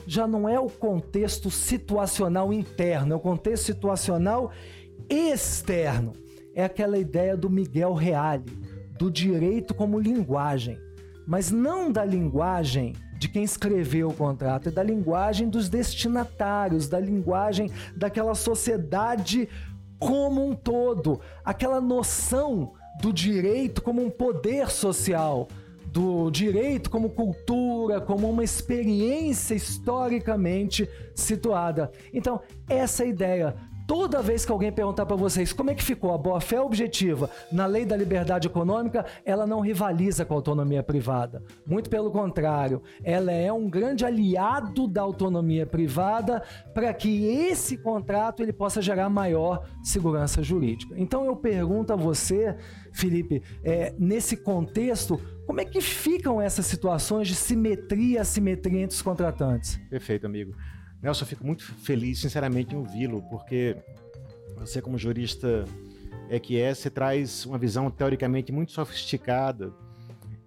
já 0.06 0.28
não 0.28 0.48
é 0.48 0.60
o 0.60 0.70
contexto 0.70 1.50
situacional 1.50 2.54
interno, 2.54 3.14
é 3.14 3.16
o 3.16 3.20
contexto 3.20 3.66
situacional 3.66 4.52
externo. 5.10 6.14
É 6.54 6.64
aquela 6.64 7.00
ideia 7.00 7.36
do 7.36 7.50
Miguel 7.50 7.96
Reale, 7.96 8.46
do 8.96 9.10
direito 9.10 9.74
como 9.74 10.00
linguagem, 10.00 10.78
mas 11.26 11.50
não 11.50 11.92
da 11.92 12.06
linguagem 12.06 12.94
de 13.20 13.28
quem 13.28 13.44
escreveu 13.44 14.10
o 14.10 14.14
contrato, 14.14 14.70
é 14.70 14.72
da 14.72 14.82
linguagem 14.82 15.50
dos 15.50 15.68
destinatários, 15.68 16.88
da 16.88 17.00
linguagem 17.00 17.70
daquela 17.96 18.34
sociedade 18.34 19.50
como 20.00 20.50
um 20.50 20.56
todo, 20.56 21.20
aquela 21.44 21.82
noção 21.82 22.74
do 23.02 23.12
direito 23.12 23.82
como 23.82 24.02
um 24.04 24.10
poder 24.10 24.70
social, 24.70 25.50
do 25.88 26.32
direito 26.32 26.90
como 26.90 27.10
cultura, 27.10 28.00
como 28.00 28.30
uma 28.30 28.44
experiência 28.44 29.54
historicamente 29.54 30.90
situada. 31.14 31.92
Então, 32.14 32.40
essa 32.70 33.04
é 33.04 33.10
ideia 33.10 33.56
toda 33.90 34.22
vez 34.22 34.46
que 34.46 34.52
alguém 34.52 34.72
perguntar 34.72 35.04
para 35.08 35.16
vocês 35.16 35.52
como 35.52 35.72
é 35.72 35.74
que 35.74 35.84
ficou 35.84 36.14
a 36.14 36.18
boa-fé 36.18 36.62
objetiva 36.62 37.28
na 37.52 37.66
lei 37.66 37.84
da 37.84 37.98
liberdade 37.98 38.46
econômica, 38.46 39.04
ela 39.26 39.48
não 39.48 39.62
rivaliza 39.62 40.24
com 40.24 40.36
a 40.36 40.38
autonomia 40.38 40.84
privada. 40.84 41.44
Muito 41.66 41.90
pelo 41.90 42.12
contrário, 42.12 42.84
ela 43.04 43.32
é 43.32 43.52
um 43.52 43.68
grande 43.68 44.06
aliado 44.06 44.88
da 44.88 45.02
autonomia 45.02 45.66
privada 45.66 46.44
para 46.72 46.94
que 46.94 47.26
esse 47.26 47.78
contrato 47.80 48.44
ele 48.44 48.54
possa 48.54 48.80
gerar 48.80 49.10
maior 49.10 49.68
segurança 49.82 50.44
jurídica. 50.44 50.94
Então 50.96 51.26
eu 51.26 51.36
pergunto 51.36 51.92
a 51.92 51.96
você, 51.96 52.56
Felipe, 52.94 53.42
é, 53.64 53.96
nesse 53.98 54.38
contexto, 54.38 55.20
como 55.48 55.62
é 55.62 55.66
que 55.66 55.82
ficam 55.82 56.40
essas 56.40 56.68
situações 56.68 57.28
de 57.28 57.34
simetria 57.34 58.18
e 58.18 58.18
assimetria 58.20 58.82
entre 58.84 58.96
os 58.96 59.02
contratantes? 59.02 59.82
Perfeito, 59.90 60.28
amigo. 60.28 60.54
Nelson, 61.02 61.24
eu 61.24 61.28
fico 61.28 61.46
muito 61.46 61.64
feliz, 61.64 62.20
sinceramente, 62.20 62.76
em 62.76 62.78
ouvi-lo, 62.78 63.22
porque 63.30 63.78
você, 64.58 64.82
como 64.82 64.98
jurista 64.98 65.66
é 66.30 66.40
que 66.40 66.60
é, 66.60 66.74
você 66.74 66.90
traz 66.90 67.46
uma 67.46 67.58
visão 67.58 67.90
teoricamente 67.90 68.52
muito 68.52 68.72
sofisticada 68.72 69.74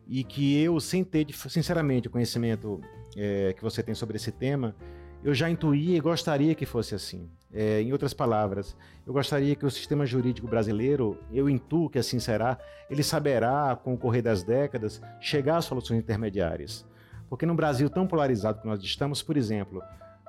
e 0.06 0.22
que 0.22 0.60
eu, 0.60 0.78
sem 0.78 1.02
ter, 1.02 1.26
sinceramente, 1.32 2.08
o 2.08 2.10
conhecimento 2.10 2.80
é, 3.16 3.52
que 3.54 3.62
você 3.62 3.82
tem 3.82 3.94
sobre 3.94 4.16
esse 4.16 4.30
tema, 4.30 4.76
eu 5.24 5.32
já 5.32 5.48
intuía 5.48 5.96
e 5.96 6.00
gostaria 6.00 6.54
que 6.54 6.66
fosse 6.66 6.94
assim. 6.94 7.28
É, 7.52 7.80
em 7.80 7.92
outras 7.92 8.12
palavras, 8.12 8.76
eu 9.06 9.12
gostaria 9.12 9.54
que 9.54 9.64
o 9.64 9.70
sistema 9.70 10.04
jurídico 10.04 10.46
brasileiro, 10.46 11.18
eu 11.32 11.48
intuo 11.48 11.88
que 11.88 11.98
assim 11.98 12.18
será, 12.18 12.58
ele 12.90 13.02
saberá, 13.02 13.78
com 13.82 13.94
o 13.94 13.98
correr 13.98 14.22
das 14.22 14.42
décadas, 14.42 15.00
chegar 15.20 15.58
a 15.58 15.62
soluções 15.62 16.00
intermediárias. 16.00 16.84
Porque 17.28 17.46
no 17.46 17.54
Brasil 17.54 17.88
tão 17.88 18.06
polarizado 18.06 18.60
que 18.60 18.66
nós 18.66 18.82
estamos, 18.82 19.22
por 19.22 19.36
exemplo, 19.36 19.82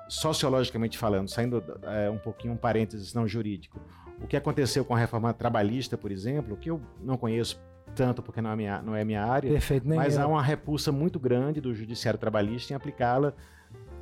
sociologicamente 0.08 0.98
falando, 0.98 1.28
saindo 1.28 1.62
é, 1.82 2.10
um 2.10 2.18
pouquinho 2.18 2.54
um 2.54 2.56
parênteses 2.56 3.14
não 3.14 3.26
jurídico, 3.26 3.80
o 4.20 4.26
que 4.26 4.36
aconteceu 4.36 4.84
com 4.84 4.94
a 4.94 4.98
reforma 4.98 5.32
trabalhista, 5.32 5.96
por 5.98 6.10
exemplo, 6.10 6.56
que 6.56 6.70
eu 6.70 6.80
não 7.00 7.16
conheço 7.16 7.60
tanto 7.94 8.22
porque 8.22 8.40
não 8.40 8.50
é 8.50 8.56
minha, 8.56 8.82
não 8.82 8.94
é 8.94 9.04
minha 9.04 9.24
área, 9.24 9.50
Perfeito, 9.50 9.86
mas 9.86 10.16
eu. 10.16 10.22
há 10.22 10.26
uma 10.26 10.42
repulsa 10.42 10.90
muito 10.90 11.18
grande 11.18 11.60
do 11.60 11.74
judiciário 11.74 12.18
trabalhista 12.18 12.72
em 12.72 12.76
aplicá-la 12.76 13.34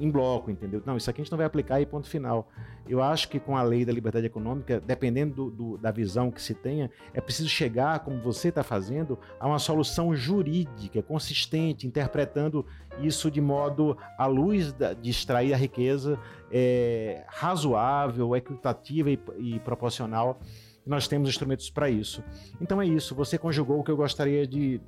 em 0.02 0.10
bloco, 0.10 0.50
entendeu? 0.50 0.82
Não, 0.84 0.96
isso 0.96 1.08
aqui 1.08 1.20
a 1.20 1.24
gente 1.24 1.30
não 1.30 1.36
vai 1.36 1.46
aplicar 1.46 1.80
e 1.80 1.86
ponto 1.86 2.08
final. 2.08 2.48
Eu 2.88 3.00
acho 3.00 3.28
que 3.28 3.38
com 3.38 3.56
a 3.56 3.62
lei 3.62 3.84
da 3.84 3.92
liberdade 3.92 4.26
econômica, 4.26 4.80
dependendo 4.80 5.34
do, 5.34 5.50
do, 5.50 5.78
da 5.78 5.92
visão 5.92 6.28
que 6.28 6.42
se 6.42 6.54
tenha, 6.54 6.90
é 7.14 7.20
preciso 7.20 7.48
chegar, 7.48 8.00
como 8.00 8.20
você 8.20 8.48
está 8.48 8.64
fazendo, 8.64 9.16
a 9.38 9.46
uma 9.46 9.60
solução 9.60 10.14
jurídica 10.14 11.00
consistente, 11.02 11.86
interpretando 11.86 12.66
isso 13.00 13.30
de 13.30 13.40
modo 13.40 13.96
à 14.18 14.26
luz 14.26 14.72
da, 14.72 14.92
de 14.92 15.08
extrair 15.08 15.54
a 15.54 15.56
riqueza 15.56 16.18
é, 16.50 17.24
razoável, 17.28 18.34
equitativa 18.34 19.08
e, 19.08 19.20
e 19.38 19.60
proporcional. 19.60 20.40
Nós 20.84 21.06
temos 21.06 21.28
instrumentos 21.28 21.70
para 21.70 21.88
isso. 21.88 22.24
Então 22.60 22.82
é 22.82 22.86
isso, 22.86 23.14
você 23.14 23.38
conjugou 23.38 23.78
o 23.78 23.84
que 23.84 23.90
eu 23.92 23.96
gostaria 23.96 24.48
de, 24.48 24.80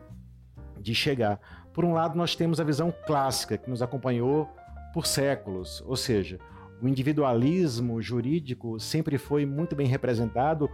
de 0.81 0.93
chegar. 0.93 1.39
Por 1.73 1.85
um 1.85 1.93
lado, 1.93 2.17
nós 2.17 2.35
temos 2.35 2.59
a 2.59 2.65
visão 2.65 2.93
clássica 3.07 3.57
que 3.57 3.71
nos 3.71 3.81
acompanhou 3.81 4.49
por 4.95 5.07
séculos, 5.07 5.83
ou 5.85 5.97
seja, 5.97 6.39
o 6.81 6.87
individualismo 6.87 8.01
jurídico 8.01 8.79
sempre 8.79 9.19
foi 9.19 9.45
muito 9.45 9.75
bem 9.75 9.89
representado 9.89 10.71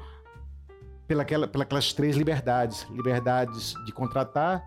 pelaquela, 1.08 1.48
pelas 1.48 1.94
três 1.94 2.16
liberdades: 2.16 2.86
liberdades 2.90 3.74
de 3.86 3.92
contratar, 3.92 4.62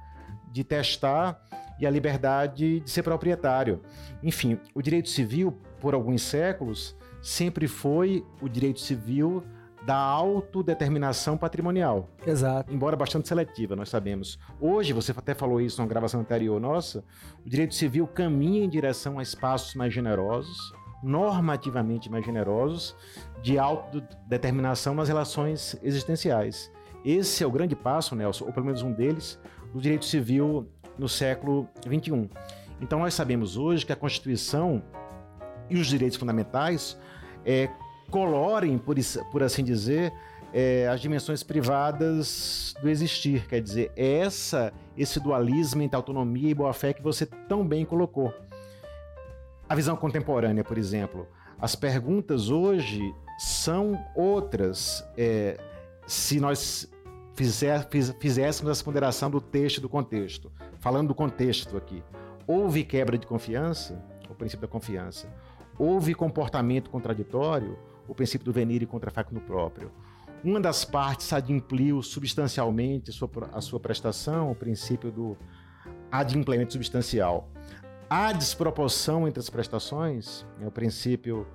de 0.52 0.64
testar 0.64 1.40
e 1.80 1.86
a 1.86 1.90
liberdade 1.90 2.80
de 2.80 2.90
ser 2.90 3.04
proprietário. 3.04 3.80
Enfim, 4.24 4.60
o 4.74 4.82
direito 4.82 5.10
civil, 5.10 5.52
por 5.80 5.94
alguns 5.94 6.24
séculos, 6.24 6.96
sempre 7.22 7.68
foi 7.68 8.26
o 8.42 8.50
direito 8.50 8.80
civil 8.82 9.44
da 9.86 9.98
autodeterminação 9.98 11.38
patrimonial. 11.38 12.08
Exato. 12.26 12.74
Embora 12.74 12.96
bastante 12.96 13.28
seletiva, 13.28 13.76
nós 13.76 13.90
sabemos. 13.90 14.40
Hoje, 14.60 14.94
você 14.94 15.12
até 15.12 15.34
falou 15.34 15.60
isso 15.60 15.82
numa 15.82 15.88
gravação 15.88 16.22
anterior 16.22 16.60
nossa, 16.60 17.04
o 17.46 17.50
direito 17.50 17.76
civil 17.76 18.08
caminha 18.08 18.64
em 18.64 18.70
direção 18.70 19.20
a 19.20 19.24
espaços 19.24 19.76
mais 19.76 19.94
generosos, 19.94 20.74
normativamente 21.04 22.10
mais 22.10 22.26
generosos, 22.26 22.96
de 23.42 23.60
autodeterminação 23.60 24.96
nas 24.96 25.10
relações 25.10 25.78
existenciais. 25.84 26.72
Esse 27.04 27.44
é 27.44 27.48
o 27.48 27.52
grande 27.52 27.76
passo, 27.76 28.16
Nelson, 28.16 28.46
ou 28.46 28.54
pelo 28.54 28.66
menos 28.66 28.82
um 28.82 28.92
deles, 28.94 29.38
do 29.74 29.82
direito 29.82 30.06
civil 30.06 30.70
no 30.98 31.10
século 31.10 31.68
XXI. 31.82 32.30
Então, 32.80 33.00
nós 33.00 33.14
sabemos 33.14 33.58
hoje 33.58 33.86
que 33.86 33.92
a 33.92 33.96
Constituição 33.96 34.82
e 35.70 35.78
os 35.78 35.88
direitos 35.88 36.18
fundamentais 36.18 36.98
é, 37.46 37.70
colorem, 38.14 38.78
por, 38.78 38.96
por 39.32 39.42
assim 39.42 39.64
dizer, 39.64 40.14
é, 40.54 40.88
as 40.88 41.02
dimensões 41.02 41.42
privadas 41.42 42.76
do 42.80 42.88
existir. 42.88 43.48
Quer 43.48 43.60
dizer, 43.60 43.92
essa, 43.96 44.72
esse 44.96 45.20
dualismo 45.20 45.82
entre 45.82 45.96
autonomia 45.96 46.52
e 46.52 46.54
boa-fé 46.54 46.94
que 46.94 47.02
você 47.02 47.26
tão 47.26 47.68
bem 47.68 47.84
colocou. 47.84 48.32
A 49.68 49.74
visão 49.74 49.96
contemporânea, 49.96 50.64
por 50.64 50.78
exemplo. 50.78 51.28
As 51.60 51.76
perguntas 51.76 52.52
hoje 52.52 53.02
são 53.40 54.00
outras. 54.16 55.04
É, 55.18 55.58
se 56.06 56.40
nós 56.40 56.88
fizer, 57.34 57.88
fiz, 57.90 58.16
fizéssemos 58.20 58.70
essa 58.70 58.84
ponderação 58.84 59.32
do 59.32 59.42
texto 59.42 59.82
do 59.82 59.90
contexto. 59.90 60.52
Falando 60.80 61.08
do 61.08 61.16
contexto 61.16 61.76
aqui. 61.76 62.04
Houve 62.46 62.84
quebra 62.84 63.18
de 63.18 63.26
confiança, 63.26 64.00
o 64.30 64.36
princípio 64.36 64.68
da 64.68 64.72
confiança. 64.72 65.28
Houve 65.80 66.14
comportamento 66.14 66.92
contraditório, 66.92 67.76
o 68.08 68.16
princípio 68.16 68.46
do 68.46 68.52
venire 68.52 68.86
contra 68.86 69.12
facto 69.12 69.34
no 69.34 69.42
próprio. 69.42 69.92
Uma 70.44 70.60
das 70.60 70.84
partes 70.84 71.32
adimpliu 71.32 72.02
substancialmente 72.02 73.10
a 73.10 73.14
sua, 73.14 73.30
a 73.54 73.62
sua 73.62 73.80
prestação, 73.80 74.52
o 74.52 74.56
princípio 74.56 75.12
do 75.12 75.38
adimplemento 76.12 76.74
substancial. 76.74 77.50
A 78.10 78.32
desproporção 78.32 79.28
entre 79.28 79.40
as 79.40 79.50
prestações, 79.50 80.46
é 80.62 80.68
o 80.68 80.72
princípio 80.72 81.48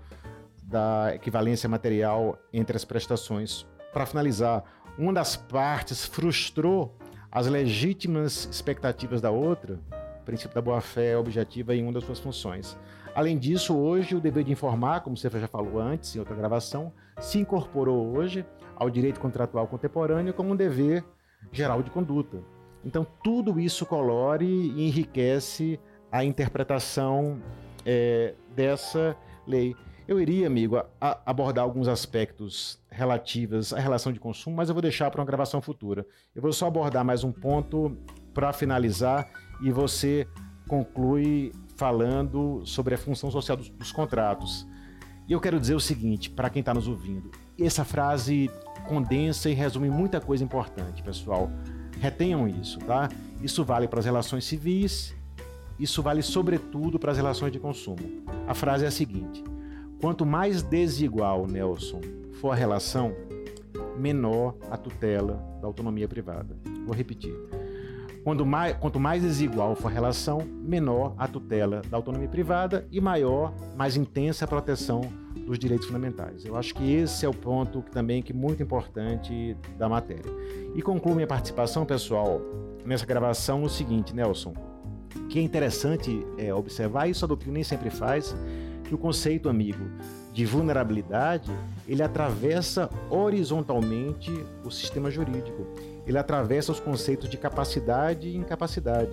da 0.62 1.14
equivalência 1.14 1.68
material 1.68 2.38
entre 2.52 2.76
as 2.76 2.84
prestações. 2.84 3.66
Para 3.92 4.06
finalizar, 4.06 4.64
uma 4.98 5.12
das 5.12 5.36
partes 5.36 6.04
frustrou 6.04 6.96
as 7.30 7.46
legítimas 7.46 8.48
expectativas 8.50 9.20
da 9.20 9.30
outra, 9.30 9.78
o 10.20 10.24
princípio 10.24 10.54
da 10.54 10.60
boa-fé 10.60 11.16
objetiva 11.16 11.74
em 11.74 11.82
uma 11.82 11.92
das 11.92 12.04
suas 12.04 12.18
funções. 12.18 12.76
Além 13.18 13.37
disso, 13.37 13.76
hoje 13.76 14.14
o 14.14 14.20
dever 14.20 14.44
de 14.44 14.52
informar, 14.52 15.00
como 15.00 15.16
você 15.16 15.28
já 15.28 15.48
falou 15.48 15.80
antes 15.80 16.14
em 16.14 16.20
outra 16.20 16.37
gravação, 16.37 16.92
se 17.18 17.40
incorporou 17.40 18.16
hoje 18.16 18.46
ao 18.76 18.88
direito 18.88 19.18
contratual 19.18 19.66
contemporâneo 19.66 20.32
como 20.32 20.52
um 20.52 20.54
dever 20.54 21.04
geral 21.50 21.82
de 21.82 21.90
conduta. 21.90 22.40
Então, 22.84 23.04
tudo 23.25 23.58
isso 23.58 23.84
colore 23.84 24.46
e 24.46 24.87
enriquece 24.87 25.80
a 26.12 26.25
interpretação 26.25 27.42
é, 27.84 28.37
dessa 28.54 29.16
lei. 29.44 29.75
Eu 30.06 30.20
iria, 30.20 30.46
amigo, 30.46 30.76
a, 30.76 30.87
a 31.00 31.18
abordar 31.26 31.64
alguns 31.64 31.88
aspectos 31.88 32.80
relativos 32.88 33.72
à 33.72 33.80
relação 33.80 34.12
de 34.12 34.20
consumo, 34.20 34.54
mas 34.54 34.68
eu 34.68 34.76
vou 34.76 34.82
deixar 34.82 35.10
para 35.10 35.20
uma 35.20 35.26
gravação 35.26 35.60
futura. 35.60 36.06
Eu 36.37 36.40
vou 36.40 36.52
só 36.52 36.68
abordar 36.68 37.04
mais 37.04 37.25
um 37.25 37.32
ponto 37.32 37.98
para 38.32 38.52
finalizar 38.52 39.28
e 39.60 39.72
você 39.72 40.25
conclui 40.68 41.50
falando 41.78 42.61
sobre 42.66 42.94
a 42.94 42.99
função 42.99 43.30
social 43.30 43.56
dos, 43.56 43.70
dos 43.70 43.92
contratos. 43.92 44.66
E 45.26 45.32
eu 45.32 45.40
quero 45.40 45.61
dizer 45.61 45.75
o 45.75 45.80
seguinte, 45.80 46.28
para 46.28 46.50
quem 46.50 46.61
está 46.61 46.75
nos 46.75 46.88
ouvindo: 46.88 47.30
essa 47.58 47.85
frase 47.85 48.50
condensa 48.87 49.49
e 49.49 49.54
resume 49.54 49.88
muita 49.88 50.20
coisa 50.20 50.44
importante, 50.44 51.02
pessoal. 51.02 51.50
Retenham 52.00 52.47
isso, 52.49 52.78
tá? 52.80 53.08
Isso 53.42 53.64
vale 53.64 53.88
para 53.88 54.00
as 54.00 54.04
relações 54.04 54.44
civis, 54.44 55.14
isso 55.78 56.02
vale 56.02 56.23
sobretudo 56.23 56.99
para 56.99 57.12
as 57.12 57.16
relações 57.16 57.52
de 57.52 57.58
consumo. 57.58 58.25
A 58.47 58.54
frase 58.54 58.85
é 58.85 58.88
a 58.88 58.90
seguinte: 58.90 59.42
quanto 60.00 60.26
mais 60.26 60.62
desigual, 60.62 61.47
Nelson, 61.47 62.00
for 62.40 62.50
a 62.50 62.56
relação, 62.56 63.14
menor 63.97 64.56
a 64.70 64.76
tutela 64.76 65.44
da 65.61 65.66
autonomia 65.68 66.08
privada. 66.08 66.56
Vou 66.85 66.94
repetir. 66.94 67.35
Quanto 68.28 68.44
mais, 68.44 68.76
quanto 68.76 69.00
mais 69.00 69.23
desigual 69.23 69.75
for 69.75 69.88
a 69.88 69.90
relação, 69.90 70.42
menor 70.42 71.14
a 71.16 71.26
tutela 71.26 71.80
da 71.88 71.97
autonomia 71.97 72.28
privada 72.28 72.87
e 72.92 73.00
maior, 73.00 73.54
mais 73.75 73.97
intensa 73.97 74.44
a 74.44 74.49
proteção 74.49 75.00
dos 75.47 75.58
direitos 75.58 75.87
fundamentais. 75.87 76.44
Eu 76.44 76.54
acho 76.54 76.75
que 76.75 76.92
esse 76.92 77.25
é 77.25 77.28
o 77.28 77.32
ponto 77.32 77.80
que, 77.80 77.90
também 77.90 78.20
que 78.20 78.32
é 78.32 78.35
muito 78.35 78.62
importante 78.62 79.56
da 79.78 79.88
matéria. 79.88 80.30
E 80.75 80.82
concluo 80.82 81.14
minha 81.14 81.26
participação, 81.26 81.87
pessoal, 81.87 82.42
nessa 82.85 83.06
gravação 83.06 83.62
o 83.62 83.68
seguinte, 83.70 84.14
Nelson, 84.14 84.52
que 85.30 85.38
é 85.38 85.42
interessante 85.42 86.23
é, 86.37 86.52
observar, 86.52 87.08
isso 87.08 87.25
a 87.25 87.28
doutrina 87.28 87.54
nem 87.54 87.64
sempre 87.64 87.88
faz, 87.88 88.37
que 88.85 88.94
o 88.94 88.99
conceito, 88.99 89.49
amigo, 89.49 89.87
de 90.35 90.44
vulnerabilidade, 90.44 91.50
ele 91.88 92.02
atravessa 92.02 92.90
horizontalmente 93.08 94.30
o 94.62 94.70
sistema 94.70 95.11
jurídico. 95.11 95.66
Ele 96.08 96.16
atravessa 96.16 96.72
os 96.72 96.80
conceitos 96.80 97.28
de 97.28 97.36
capacidade 97.36 98.28
e 98.28 98.36
incapacidade. 98.36 99.10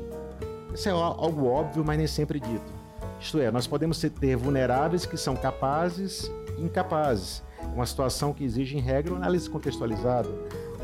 Isso 0.74 0.88
é 0.88 0.94
algo 0.94 1.46
óbvio, 1.46 1.84
mas 1.86 1.98
nem 1.98 2.08
sempre 2.08 2.40
dito. 2.40 2.74
Isto 3.20 3.40
é, 3.40 3.52
nós 3.52 3.68
podemos 3.68 4.00
ter 4.00 4.38
vulneráveis 4.38 5.06
que 5.06 5.18
são 5.18 5.36
capazes 5.36 6.32
e 6.58 6.64
incapazes. 6.64 7.44
Uma 7.74 7.86
situação 7.86 8.32
que 8.32 8.46
exige, 8.46 8.78
em 8.78 8.80
regra, 8.80 9.12
uma 9.12 9.20
análise 9.20 9.50
contextualizada. 9.50 10.30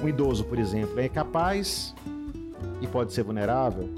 Um 0.04 0.10
idoso, 0.10 0.44
por 0.44 0.60
exemplo, 0.60 1.00
é 1.00 1.08
capaz 1.08 1.96
e 2.82 2.88
pode 2.88 3.14
ser 3.14 3.24
vulnerável. 3.24 3.90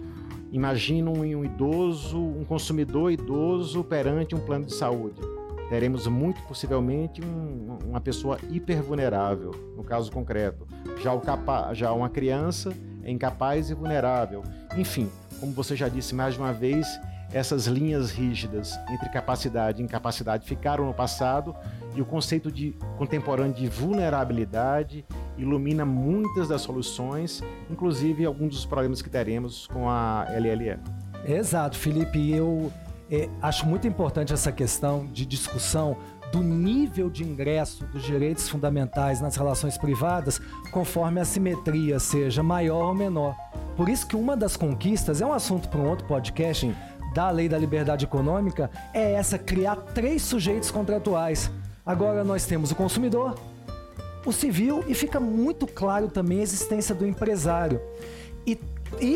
Imagina 0.51 1.09
um 1.09 1.43
idoso, 1.43 2.19
um 2.19 2.45
consumidor 2.45 3.11
idoso 3.11 3.83
perante 3.83 4.35
um 4.35 4.39
plano 4.39 4.65
de 4.65 4.73
saúde. 4.75 5.19
Teremos 5.73 6.05
muito 6.05 6.39
possivelmente 6.43 7.19
um, 7.19 7.79
uma 7.83 7.99
pessoa 7.99 8.37
hipervulnerável, 8.51 9.49
no 9.75 9.83
caso 9.83 10.11
concreto. 10.11 10.67
Já, 11.01 11.11
o 11.11 11.19
capa, 11.19 11.73
já 11.73 11.91
uma 11.91 12.11
criança 12.11 12.71
é 13.01 13.09
incapaz 13.09 13.71
e 13.71 13.73
vulnerável. 13.73 14.43
Enfim, 14.77 15.09
como 15.39 15.51
você 15.51 15.75
já 15.75 15.89
disse 15.89 16.13
mais 16.13 16.35
de 16.35 16.39
uma 16.39 16.53
vez, 16.53 16.85
essas 17.31 17.65
linhas 17.65 18.11
rígidas 18.11 18.77
entre 18.87 19.09
capacidade 19.09 19.81
e 19.81 19.83
incapacidade 19.83 20.45
ficaram 20.45 20.85
no 20.85 20.93
passado 20.93 21.55
e 21.95 22.01
o 22.03 22.05
conceito 22.05 22.51
de 22.51 22.75
contemporâneo 22.99 23.55
de 23.55 23.67
vulnerabilidade 23.67 25.03
ilumina 25.39 25.83
muitas 25.83 26.49
das 26.49 26.61
soluções, 26.61 27.41
inclusive 27.67 28.23
alguns 28.27 28.49
dos 28.49 28.65
problemas 28.67 29.01
que 29.01 29.09
teremos 29.09 29.65
com 29.65 29.89
a 29.89 30.27
LLE. 30.37 30.77
Exato, 31.25 31.79
Felipe. 31.79 32.31
Eu 32.31 32.71
é, 33.09 33.29
acho 33.41 33.65
muito 33.65 33.87
importante 33.87 34.33
essa 34.33 34.51
questão 34.51 35.05
de 35.07 35.25
discussão 35.25 35.97
do 36.31 36.41
nível 36.41 37.09
de 37.09 37.23
ingresso 37.23 37.85
dos 37.87 38.03
direitos 38.03 38.49
fundamentais 38.49 39.21
nas 39.21 39.35
relações 39.35 39.77
privadas, 39.77 40.41
conforme 40.71 41.19
a 41.19 41.25
simetria 41.25 41.99
seja 41.99 42.41
maior 42.41 42.87
ou 42.87 42.95
menor. 42.95 43.35
Por 43.77 43.87
isso 43.87 44.07
que 44.07 44.15
uma 44.15 44.35
das 44.35 44.57
conquistas 44.57 45.21
é 45.21 45.25
um 45.25 45.33
assunto 45.33 45.69
para 45.69 45.79
um 45.79 45.87
outro 45.87 46.07
podcast. 46.07 46.65
Sim 46.65 46.75
da 47.13 47.29
lei 47.29 47.47
da 47.47 47.57
liberdade 47.57 48.05
econômica 48.05 48.69
é 48.93 49.13
essa: 49.13 49.37
criar 49.37 49.75
três 49.75 50.23
sujeitos 50.23 50.71
contratuais. 50.71 51.49
Agora 51.85 52.23
nós 52.23 52.45
temos 52.45 52.71
o 52.71 52.75
consumidor, 52.75 53.37
o 54.25 54.31
civil 54.31 54.83
e 54.87 54.93
fica 54.93 55.19
muito 55.19 55.67
claro 55.67 56.07
também 56.07 56.39
a 56.39 56.43
existência 56.43 56.95
do 56.95 57.05
empresário. 57.05 57.79
E 58.45 58.59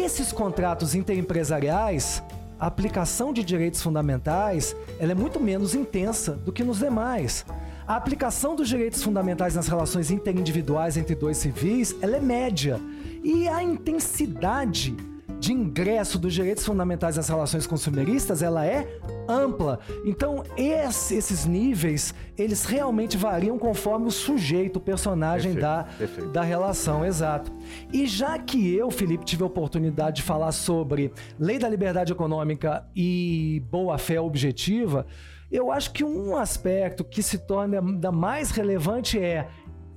esses 0.01 0.32
contratos 0.32 0.96
interempresariais, 0.96 2.22
a 2.60 2.68
aplicação 2.68 3.32
de 3.32 3.44
direitos 3.44 3.82
fundamentais, 3.82 4.76
ela 5.00 5.12
é 5.12 5.16
muito 5.16 5.40
menos 5.40 5.76
intensa 5.76 6.34
do 6.34 6.52
que 6.52 6.64
nos 6.64 6.80
demais. 6.80 7.46
A 7.88 7.96
aplicação 7.96 8.56
dos 8.56 8.68
direitos 8.68 9.02
fundamentais 9.04 9.56
nas 9.56 9.68
relações 9.68 10.12
interindividuais 10.12 10.98
entre 10.98 11.16
dois 11.16 11.38
civis, 11.38 11.96
ela 12.02 12.18
é 12.18 12.20
média. 12.20 12.80
E 13.24 13.48
a 13.48 13.62
intensidade 13.62 14.96
de 15.39 15.53
ingresso 15.53 16.17
dos 16.17 16.34
direitos 16.34 16.65
fundamentais 16.65 17.15
das 17.15 17.29
relações 17.29 17.67
consumeristas, 17.67 18.41
ela 18.41 18.65
é 18.65 19.00
ampla. 19.27 19.79
Então, 20.06 20.44
esses 20.58 21.46
níveis, 21.46 22.13
eles 22.38 22.65
realmente 22.65 23.17
variam 23.17 23.58
conforme 23.58 24.08
o 24.08 24.12
sujeito, 24.12 24.77
o 24.77 24.79
personagem 24.79 25.53
perfeito, 25.53 25.62
da, 25.62 25.84
perfeito. 25.98 26.29
da 26.32 26.41
relação, 26.41 27.06
exato. 27.06 27.51
E 27.91 28.08
já 28.08 28.38
que 28.39 28.74
eu, 28.74 28.89
Felipe, 28.89 29.25
tive 29.25 29.44
a 29.44 29.48
oportunidade 29.48 30.17
de 30.17 30.24
falar 30.24 30.51
sobre 30.51 31.12
lei 31.39 31.60
da 31.60 31.70
liberdade 31.70 32.12
econômica 32.12 32.86
e 32.96 33.62
boa-fé 33.70 34.20
objetiva, 34.20 35.06
eu 35.51 35.72
acho 35.72 35.91
que 35.94 36.03
um 36.03 36.36
aspecto 36.36 37.04
que 37.04 37.23
se 37.23 37.38
torna 37.38 37.80
ainda 37.80 38.12
mais 38.12 38.52
relevante 38.52 39.17
é 39.17 39.47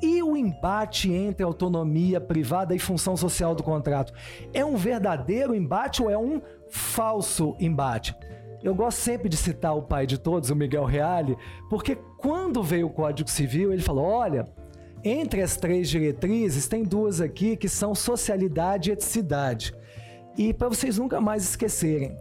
e 0.02 0.22
o 0.22 0.36
embate 0.36 1.12
entre 1.12 1.44
autonomia 1.44 2.20
privada 2.20 2.74
e 2.74 2.78
função 2.78 3.16
social 3.16 3.54
do 3.54 3.62
contrato? 3.62 4.12
É 4.52 4.64
um 4.64 4.76
verdadeiro 4.76 5.54
embate 5.54 6.02
ou 6.02 6.10
é 6.10 6.18
um 6.18 6.40
falso 6.68 7.56
embate? 7.58 8.14
Eu 8.62 8.74
gosto 8.74 8.98
sempre 8.98 9.28
de 9.28 9.36
citar 9.36 9.76
o 9.76 9.82
pai 9.82 10.06
de 10.06 10.18
todos, 10.18 10.50
o 10.50 10.56
Miguel 10.56 10.84
Reale, 10.84 11.36
porque 11.68 11.96
quando 12.18 12.62
veio 12.62 12.88
o 12.88 12.90
Código 12.90 13.30
Civil, 13.30 13.72
ele 13.72 13.82
falou: 13.82 14.04
olha, 14.04 14.46
entre 15.02 15.40
as 15.40 15.56
três 15.56 15.88
diretrizes, 15.88 16.68
tem 16.68 16.82
duas 16.84 17.20
aqui 17.20 17.56
que 17.56 17.68
são 17.68 17.94
socialidade 17.94 18.90
e 18.90 18.92
eticidade. 18.92 19.74
E 20.36 20.52
para 20.52 20.68
vocês 20.68 20.98
nunca 20.98 21.20
mais 21.20 21.42
esquecerem, 21.42 22.16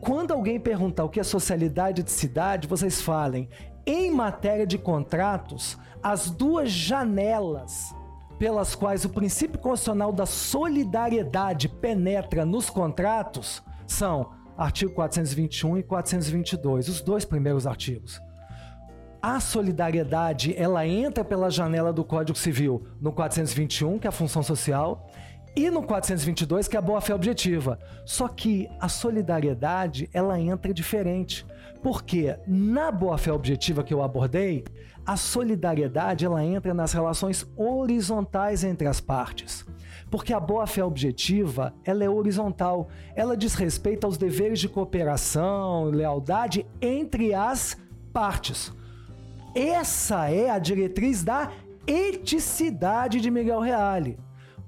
quando 0.00 0.32
alguém 0.32 0.58
perguntar 0.58 1.04
o 1.04 1.08
que 1.08 1.20
é 1.20 1.22
socialidade 1.22 2.00
e 2.00 2.02
eticidade, 2.02 2.66
vocês 2.66 3.00
falem, 3.02 3.48
em 3.86 4.10
matéria 4.10 4.66
de 4.66 4.78
contratos, 4.78 5.78
as 6.04 6.28
duas 6.28 6.70
janelas 6.70 7.94
pelas 8.38 8.74
quais 8.74 9.06
o 9.06 9.08
princípio 9.08 9.58
constitucional 9.58 10.12
da 10.12 10.26
solidariedade 10.26 11.66
penetra 11.66 12.44
nos 12.44 12.68
contratos 12.68 13.62
são 13.86 14.30
artigo 14.54 14.92
421 14.92 15.78
e 15.78 15.82
422, 15.82 16.88
os 16.88 17.00
dois 17.00 17.24
primeiros 17.24 17.66
artigos. 17.66 18.20
A 19.22 19.40
solidariedade, 19.40 20.54
ela 20.58 20.86
entra 20.86 21.24
pela 21.24 21.50
janela 21.50 21.90
do 21.90 22.04
Código 22.04 22.36
Civil 22.36 22.86
no 23.00 23.10
421, 23.10 23.98
que 23.98 24.06
é 24.06 24.10
a 24.10 24.12
função 24.12 24.42
social, 24.42 25.10
e 25.56 25.70
no 25.70 25.82
422, 25.82 26.68
que 26.68 26.76
é 26.76 26.78
a 26.78 26.82
boa-fé 26.82 27.14
objetiva. 27.14 27.78
Só 28.04 28.28
que 28.28 28.68
a 28.78 28.88
solidariedade, 28.88 30.10
ela 30.12 30.38
entra 30.38 30.74
diferente. 30.74 31.46
Porque 31.82 32.36
na 32.46 32.90
boa-fé 32.90 33.32
objetiva 33.32 33.82
que 33.82 33.94
eu 33.94 34.02
abordei, 34.02 34.64
a 35.06 35.16
solidariedade 35.16 36.24
ela 36.24 36.44
entra 36.44 36.72
nas 36.72 36.92
relações 36.92 37.46
horizontais 37.56 38.64
entre 38.64 38.86
as 38.88 39.00
partes. 39.00 39.64
Porque 40.10 40.32
a 40.32 40.40
boa-fé 40.40 40.84
objetiva, 40.84 41.74
ela 41.84 42.04
é 42.04 42.08
horizontal. 42.08 42.88
Ela 43.14 43.36
diz 43.36 43.54
respeito 43.54 44.04
aos 44.04 44.16
deveres 44.16 44.60
de 44.60 44.68
cooperação, 44.68 45.84
lealdade 45.84 46.66
entre 46.80 47.34
as 47.34 47.76
partes. 48.12 48.72
Essa 49.54 50.30
é 50.30 50.50
a 50.50 50.58
diretriz 50.58 51.22
da 51.22 51.50
eticidade 51.86 53.20
de 53.20 53.30
Miguel 53.30 53.60
Reale. 53.60 54.18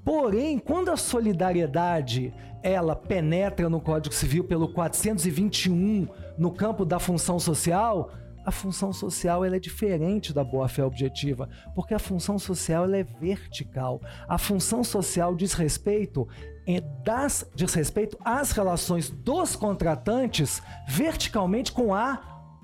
Porém, 0.05 0.59
quando 0.59 0.91
a 0.91 0.97
solidariedade 0.97 2.33
ela 2.63 2.97
penetra 2.97 3.69
no 3.69 3.81
Código 3.81 4.15
Civil 4.15 4.45
pelo 4.45 4.69
421 4.69 6.09
no 6.37 6.51
campo 6.51 6.85
da 6.85 6.99
função 6.99 7.39
social, 7.39 8.11
a 8.47 8.53
função 8.53 8.93
social 8.93 9.45
ela 9.45 9.57
é 9.57 9.59
diferente 9.59 10.33
da 10.33 10.45
boa-fé 10.45 10.85
objetiva, 10.85 11.49
porque 11.75 11.93
a 11.93 11.99
função 11.99 12.39
social 12.39 12.85
ela 12.85 12.97
é 12.97 13.03
vertical. 13.03 14.01
A 14.29 14.39
função 14.39 14.85
social 14.85 15.35
diz 15.35 15.53
respeito 15.53 16.29
é, 16.65 16.81
das, 17.05 17.45
diz 17.57 17.75
respeito 17.75 18.17
às 18.25 18.53
relações 18.53 19.11
dos 19.11 19.57
contratantes 19.57 20.63
verticalmente 20.87 21.73
com 21.73 21.93
a 21.93 22.19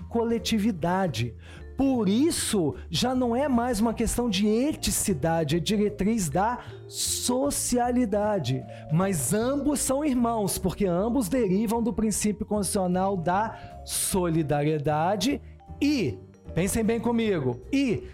coletividade. 0.09 1.35
Por 1.77 2.09
isso, 2.09 2.77
já 2.89 3.13
não 3.13 3.35
é 3.35 3.49
mais 3.49 3.81
uma 3.81 3.93
questão 3.93 4.31
de 4.31 4.47
eticidade, 4.47 5.57
é 5.57 5.59
diretriz 5.59 6.29
da 6.29 6.61
socialidade. 6.87 8.63
Mas 8.93 9.35
ambos 9.35 9.81
são 9.81 10.05
irmãos, 10.05 10.59
porque 10.59 10.87
ambos 10.87 11.29
derivam 11.29 11.83
do 11.83 11.93
princípio 11.93 12.47
constitucional 12.47 13.17
da 13.17 13.81
solidariedade 13.85 15.41
e, 15.83 16.17
pensem 16.55 16.85
bem 16.85 17.01
comigo, 17.01 17.61
e 17.73 18.09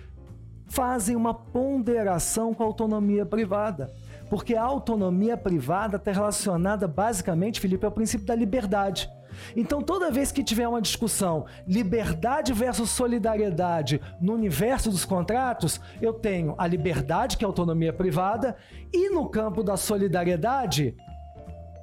fazem 0.66 1.14
uma 1.14 1.35
ponderação 1.35 2.54
com 2.54 2.62
a 2.62 2.66
autonomia 2.66 3.26
privada. 3.26 3.92
Porque 4.31 4.54
a 4.54 4.62
autonomia 4.62 5.37
privada 5.37 5.96
está 5.96 6.11
relacionada 6.11 6.88
basicamente, 6.88 7.61
Felipe, 7.61 7.85
ao 7.85 7.92
princípio 7.92 8.26
da 8.26 8.35
liberdade. 8.35 9.11
Então, 9.54 9.83
toda 9.83 10.11
vez 10.11 10.33
que 10.33 10.42
tiver 10.42 10.66
uma 10.66 10.81
discussão 10.81 11.44
liberdade 11.66 12.52
versus 12.52 12.90
solidariedade 12.90 14.00
no 14.20 14.33
universo 14.33 14.90
dos 14.90 15.04
contratos, 15.04 15.81
eu 16.00 16.12
tenho 16.12 16.54
a 16.59 16.66
liberdade, 16.66 17.37
que 17.37 17.44
é 17.44 17.46
a 17.46 17.48
autonomia 17.48 17.92
privada, 17.92 18.57
e 18.92 19.11
no 19.11 19.28
campo 19.28 19.62
da 19.62 19.76
solidariedade, 19.76 20.96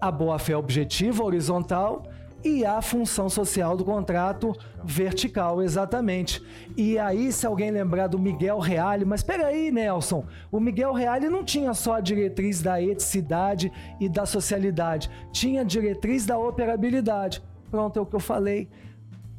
a 0.01 0.11
boa-fé 0.11 0.57
objetiva, 0.57 1.23
horizontal, 1.23 2.03
e 2.45 2.63
a 2.63 2.79
função 2.79 3.27
social 3.27 3.75
do 3.75 3.83
contrato 3.83 4.55
vertical, 4.83 5.63
exatamente. 5.63 6.43
E 6.77 6.99
aí, 6.99 7.31
se 7.31 7.47
alguém 7.47 7.71
lembrar 7.71 8.05
do 8.05 8.19
Miguel 8.19 8.59
Reale, 8.59 9.03
mas 9.03 9.23
peraí, 9.23 9.71
Nelson, 9.71 10.23
o 10.51 10.59
Miguel 10.59 10.93
Reale 10.93 11.27
não 11.27 11.43
tinha 11.43 11.73
só 11.73 11.95
a 11.95 11.99
diretriz 11.99 12.61
da 12.61 12.79
eticidade 12.79 13.71
e 13.99 14.07
da 14.07 14.27
socialidade, 14.27 15.09
tinha 15.31 15.61
a 15.61 15.63
diretriz 15.63 16.27
da 16.27 16.37
operabilidade. 16.37 17.41
Pronto, 17.71 17.97
é 17.97 18.01
o 18.01 18.05
que 18.05 18.15
eu 18.15 18.19
falei. 18.19 18.69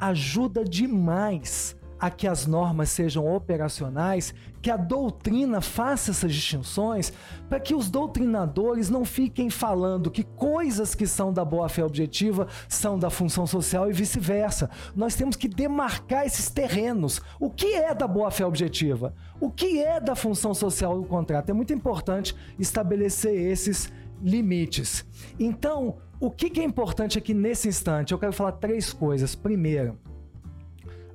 Ajuda 0.01 0.65
demais 0.65 1.76
a 1.99 2.11
que 2.11 2.27
as 2.27 2.47
normas 2.47 2.91
sejam 2.91 3.27
operacionais, 3.35 4.35
que 4.61 4.71
a 4.71 4.77
doutrina 4.77 5.61
faça 5.61 6.11
essas 6.11 6.33
distinções, 6.33 7.13
para 7.49 7.61
que 7.61 7.75
os 7.75 7.89
doutrinadores 7.89 8.91
não 8.91 9.05
fiquem 9.05 9.49
falando 9.49 10.11
que 10.11 10.23
coisas 10.23 10.95
que 10.95 11.07
são 11.07 11.33
da 11.33 11.45
boa-fé 11.45 11.85
objetiva 11.85 12.49
são 12.69 12.99
da 12.99 13.11
função 13.11 13.47
social 13.47 13.89
e 13.89 13.93
vice-versa. 13.93 14.69
Nós 14.95 15.15
temos 15.15 15.37
que 15.37 15.49
demarcar 15.49 16.27
esses 16.27 16.51
terrenos. 16.51 17.21
O 17.41 17.51
que 17.51 17.75
é 17.75 17.95
da 17.95 18.07
boa-fé 18.07 18.45
objetiva? 18.45 19.15
O 19.41 19.51
que 19.51 19.81
é 19.81 20.01
da 20.01 20.15
função 20.15 20.55
social 20.55 21.01
do 21.01 21.07
contrato? 21.07 21.51
É 21.51 21.53
muito 21.53 21.73
importante 21.73 22.35
estabelecer 22.59 23.35
esses 23.35 23.93
limites. 24.23 25.05
Então, 25.39 25.97
o 26.19 26.31
que 26.31 26.61
é 26.61 26.65
importante 26.65 27.19
aqui 27.19 27.35
nesse 27.35 27.69
instante? 27.69 28.13
Eu 28.13 28.19
quero 28.19 28.33
falar 28.33 28.53
três 28.53 28.93
coisas. 28.93 29.35
Primeiro, 29.35 29.99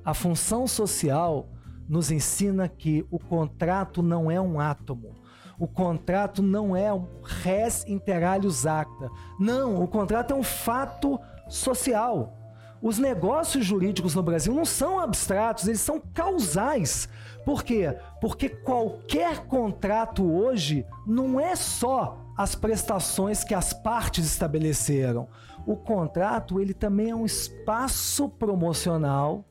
a 0.04 0.14
função 0.14 0.66
social 0.66 1.48
nos 1.88 2.10
ensina 2.10 2.68
que 2.68 3.06
o 3.10 3.18
contrato 3.18 4.02
não 4.02 4.30
é 4.30 4.40
um 4.40 4.58
átomo. 4.58 5.14
O 5.58 5.68
contrato 5.68 6.42
não 6.42 6.76
é 6.76 6.92
um 6.92 7.06
res 7.22 7.84
inter 7.86 8.26
alios 8.26 8.66
acta. 8.66 9.10
Não, 9.38 9.82
o 9.82 9.86
contrato 9.86 10.32
é 10.32 10.36
um 10.36 10.42
fato 10.42 11.20
social. 11.48 12.36
Os 12.80 12.98
negócios 12.98 13.64
jurídicos 13.64 14.14
no 14.14 14.24
Brasil 14.24 14.52
não 14.52 14.64
são 14.64 14.98
abstratos, 14.98 15.68
eles 15.68 15.80
são 15.80 16.00
causais. 16.12 17.08
Por 17.44 17.62
quê? 17.62 17.96
Porque 18.20 18.48
qualquer 18.48 19.46
contrato 19.46 20.28
hoje 20.28 20.84
não 21.06 21.38
é 21.38 21.54
só 21.54 22.18
as 22.36 22.56
prestações 22.56 23.44
que 23.44 23.54
as 23.54 23.72
partes 23.72 24.24
estabeleceram. 24.24 25.28
O 25.64 25.76
contrato, 25.76 26.60
ele 26.60 26.74
também 26.74 27.10
é 27.10 27.14
um 27.14 27.24
espaço 27.24 28.28
promocional 28.28 29.44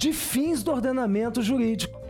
de 0.00 0.14
fins 0.14 0.62
do 0.62 0.72
ordenamento 0.72 1.42
jurídico. 1.42 2.00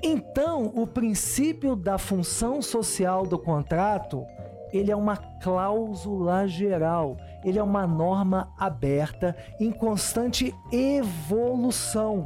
Então, 0.00 0.66
o 0.76 0.86
princípio 0.86 1.74
da 1.74 1.98
função 1.98 2.62
social 2.62 3.26
do 3.26 3.36
contrato, 3.36 4.24
ele 4.72 4.92
é 4.92 4.96
uma 4.96 5.16
cláusula 5.16 6.46
geral, 6.46 7.16
ele 7.44 7.58
é 7.58 7.62
uma 7.62 7.84
norma 7.84 8.54
aberta 8.56 9.34
em 9.58 9.72
constante 9.72 10.54
evolução. 10.70 12.22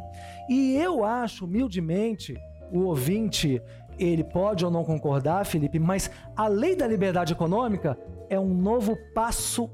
E 0.50 0.76
eu 0.76 1.02
acho, 1.02 1.46
humildemente, 1.46 2.34
o 2.70 2.80
ouvinte, 2.80 3.62
ele 3.98 4.22
pode 4.22 4.66
ou 4.66 4.70
não 4.70 4.84
concordar, 4.84 5.46
Felipe, 5.46 5.78
mas 5.78 6.10
a 6.36 6.46
lei 6.46 6.76
da 6.76 6.86
liberdade 6.86 7.32
econômica 7.32 7.96
é 8.28 8.38
um 8.38 8.52
novo 8.52 8.98
passo 9.14 9.70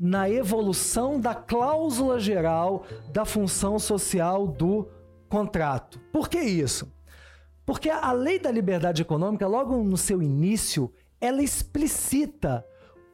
na 0.00 0.30
evolução 0.30 1.20
da 1.20 1.34
cláusula 1.34 2.18
geral 2.18 2.86
da 3.12 3.26
função 3.26 3.78
social 3.78 4.46
do 4.46 4.88
contrato. 5.28 6.00
Por 6.10 6.26
que 6.26 6.40
isso? 6.40 6.90
Porque 7.66 7.90
a 7.90 8.10
lei 8.10 8.38
da 8.38 8.50
liberdade 8.50 9.02
econômica, 9.02 9.46
logo 9.46 9.76
no 9.84 9.98
seu 9.98 10.22
início, 10.22 10.90
ela 11.20 11.42
explicita 11.42 12.64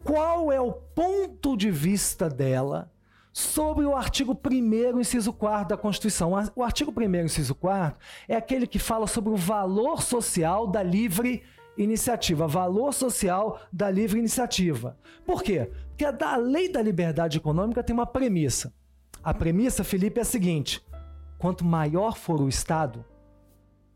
qual 0.05 0.53
é 0.53 0.61
o 0.61 0.73
ponto 0.73 1.57
de 1.57 1.73
vista 1.73 2.31
dela 2.31 2.93
sobre 3.33 3.85
o 3.85 3.95
artigo 3.95 4.39
1 4.49 5.01
inciso 5.01 5.33
4 5.33 5.69
da 5.69 5.77
Constituição. 5.77 6.33
O 6.55 6.63
artigo 6.63 6.95
1 6.97 7.25
inciso 7.25 7.55
4 7.57 7.99
é 8.29 8.37
aquele 8.37 8.67
que 8.67 8.79
fala 8.79 9.09
sobre 9.09 9.31
o 9.31 9.37
valor 9.37 10.01
social 10.01 10.69
da 10.69 10.85
livre 10.85 11.43
iniciativa, 11.77 12.47
valor 12.47 12.93
social 12.93 13.61
da 13.73 13.91
livre 13.91 14.19
iniciativa. 14.19 14.97
Por 15.25 15.43
quê? 15.43 15.71
Porque 15.89 16.05
a 16.05 16.37
lei 16.37 16.71
da 16.71 16.83
liberdade 16.83 17.39
econômica 17.39 17.83
tem 17.83 17.95
uma 17.95 18.07
premissa. 18.07 18.73
A 19.23 19.35
premissa, 19.35 19.83
Felipe, 19.83 20.19
é 20.19 20.23
a 20.23 20.27
seguinte: 20.27 20.85
quanto 21.39 21.65
maior 21.65 22.17
for 22.17 22.41
o 22.41 22.49
Estado, 22.49 23.05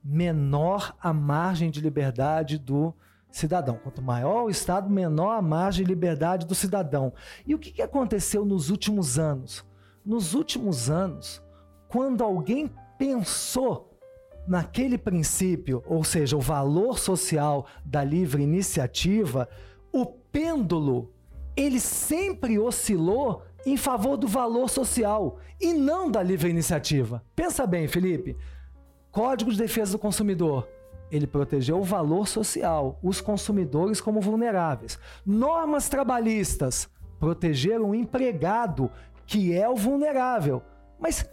menor 0.02 0.96
a 1.00 1.12
margem 1.12 1.70
de 1.70 1.80
liberdade 1.80 2.58
do 2.58 2.94
cidadão. 3.30 3.78
Quanto 3.82 4.02
maior 4.02 4.44
o 4.44 4.50
Estado, 4.50 4.90
menor 4.90 5.32
a 5.32 5.42
margem 5.42 5.84
de 5.84 5.90
liberdade 5.90 6.46
do 6.46 6.54
cidadão. 6.54 7.12
E 7.46 7.54
o 7.54 7.58
que, 7.58 7.80
aconteceu 7.82 8.44
nos 8.44 8.70
últimos 8.70 9.18
anos? 9.18 9.64
Nos 10.04 10.34
últimos 10.34 10.90
anos, 10.90 11.42
quando 11.88 12.24
alguém 12.24 12.70
pensou 12.98 13.89
naquele 14.50 14.98
princípio, 14.98 15.80
ou 15.86 16.02
seja, 16.02 16.36
o 16.36 16.40
valor 16.40 16.98
social 16.98 17.66
da 17.84 18.02
livre 18.02 18.42
iniciativa, 18.42 19.48
o 19.92 20.04
pêndulo 20.04 21.12
ele 21.56 21.78
sempre 21.78 22.58
oscilou 22.58 23.44
em 23.64 23.76
favor 23.76 24.16
do 24.16 24.26
valor 24.26 24.68
social 24.68 25.38
e 25.60 25.72
não 25.72 26.10
da 26.10 26.20
livre 26.20 26.50
iniciativa. 26.50 27.22
Pensa 27.36 27.64
bem, 27.64 27.86
Felipe. 27.86 28.36
Código 29.12 29.52
de 29.52 29.58
Defesa 29.58 29.92
do 29.92 30.00
Consumidor. 30.00 30.68
Ele 31.12 31.28
protegeu 31.28 31.78
o 31.78 31.84
valor 31.84 32.26
social, 32.26 32.98
os 33.04 33.20
consumidores 33.20 34.00
como 34.00 34.20
vulneráveis. 34.20 34.98
Normas 35.24 35.88
trabalhistas 35.88 36.88
protegeram 37.20 37.90
o 37.90 37.94
empregado, 37.94 38.90
que 39.24 39.56
é 39.56 39.68
o 39.68 39.76
vulnerável. 39.76 40.60
Mas 40.98 41.24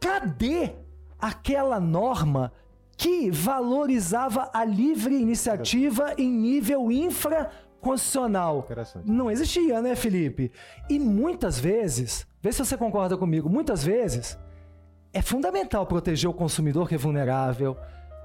cadê 0.00 0.72
aquela 1.20 1.78
norma 1.78 2.52
que 2.96 3.30
valorizava 3.30 4.50
a 4.52 4.64
livre 4.64 5.14
iniciativa 5.14 6.14
em 6.16 6.30
nível 6.30 6.90
infraconstitucional. 6.90 8.66
Não 9.04 9.30
existia, 9.30 9.82
né, 9.82 9.94
Felipe? 9.94 10.50
E 10.88 10.98
muitas 10.98 11.58
vezes, 11.58 12.26
vê 12.40 12.52
se 12.52 12.64
você 12.64 12.76
concorda 12.76 13.16
comigo, 13.16 13.48
muitas 13.48 13.84
vezes 13.84 14.38
é 15.12 15.22
fundamental 15.22 15.86
proteger 15.86 16.28
o 16.28 16.34
consumidor 16.34 16.88
que 16.88 16.94
é 16.94 16.98
vulnerável, 16.98 17.76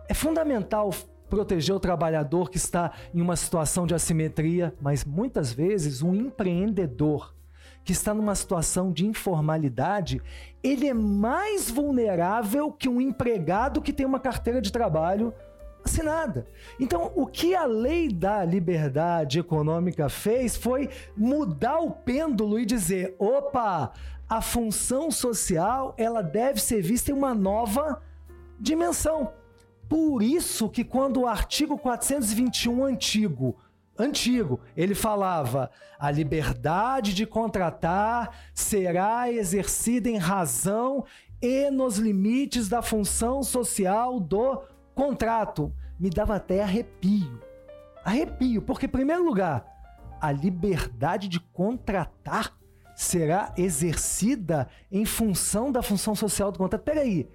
é 0.07 0.13
fundamental 0.13 0.91
proteger 1.29 1.75
o 1.75 1.79
trabalhador 1.79 2.49
que 2.49 2.57
está 2.57 2.91
em 3.13 3.21
uma 3.21 3.35
situação 3.35 3.85
de 3.85 3.93
assimetria, 3.93 4.73
mas 4.81 5.05
muitas 5.05 5.53
vezes 5.53 6.01
um 6.01 6.15
empreendedor 6.15 7.35
que 7.89 7.93
está 7.93 8.13
numa 8.13 8.35
situação 8.35 8.91
de 8.91 9.03
informalidade, 9.03 10.21
ele 10.61 10.87
é 10.87 10.93
mais 10.93 11.71
vulnerável 11.71 12.71
que 12.71 12.87
um 12.87 13.01
empregado 13.01 13.81
que 13.81 13.91
tem 13.91 14.05
uma 14.05 14.19
carteira 14.19 14.61
de 14.61 14.71
trabalho 14.71 15.33
assinada. 15.83 16.45
Então, 16.79 17.11
o 17.15 17.25
que 17.25 17.55
a 17.55 17.65
lei 17.65 18.07
da 18.07 18.45
liberdade 18.45 19.39
econômica 19.39 20.07
fez 20.07 20.55
foi 20.55 20.87
mudar 21.17 21.79
o 21.79 21.89
pêndulo 21.89 22.59
e 22.59 22.65
dizer: 22.65 23.15
opa, 23.17 23.91
a 24.29 24.39
função 24.39 25.09
social 25.09 25.95
ela 25.97 26.21
deve 26.21 26.61
ser 26.61 26.83
vista 26.83 27.09
em 27.09 27.15
uma 27.15 27.33
nova 27.33 28.03
dimensão. 28.59 29.33
Por 29.87 30.21
isso 30.21 30.69
que 30.69 30.83
quando 30.83 31.21
o 31.21 31.27
artigo 31.27 31.75
421 31.75 32.85
antigo 32.85 33.57
antigo. 33.99 34.59
Ele 34.75 34.95
falava: 34.95 35.69
a 35.99 36.09
liberdade 36.09 37.13
de 37.13 37.25
contratar 37.25 38.31
será 38.53 39.31
exercida 39.31 40.09
em 40.09 40.17
razão 40.17 41.05
e 41.41 41.69
nos 41.69 41.97
limites 41.97 42.67
da 42.67 42.81
função 42.81 43.43
social 43.43 44.19
do 44.19 44.61
contrato. 44.95 45.73
Me 45.99 46.09
dava 46.09 46.35
até 46.35 46.63
arrepio. 46.63 47.41
Arrepio, 48.03 48.61
porque, 48.61 48.85
em 48.85 48.89
primeiro 48.89 49.25
lugar, 49.25 49.65
a 50.21 50.31
liberdade 50.31 51.27
de 51.27 51.39
contratar 51.39 52.57
será 52.95 53.53
exercida 53.57 54.67
em 54.91 55.05
função 55.05 55.71
da 55.71 55.81
função 55.81 56.15
social 56.15 56.51
do 56.51 56.57
contrato. 56.57 56.83
Peraí, 56.83 57.29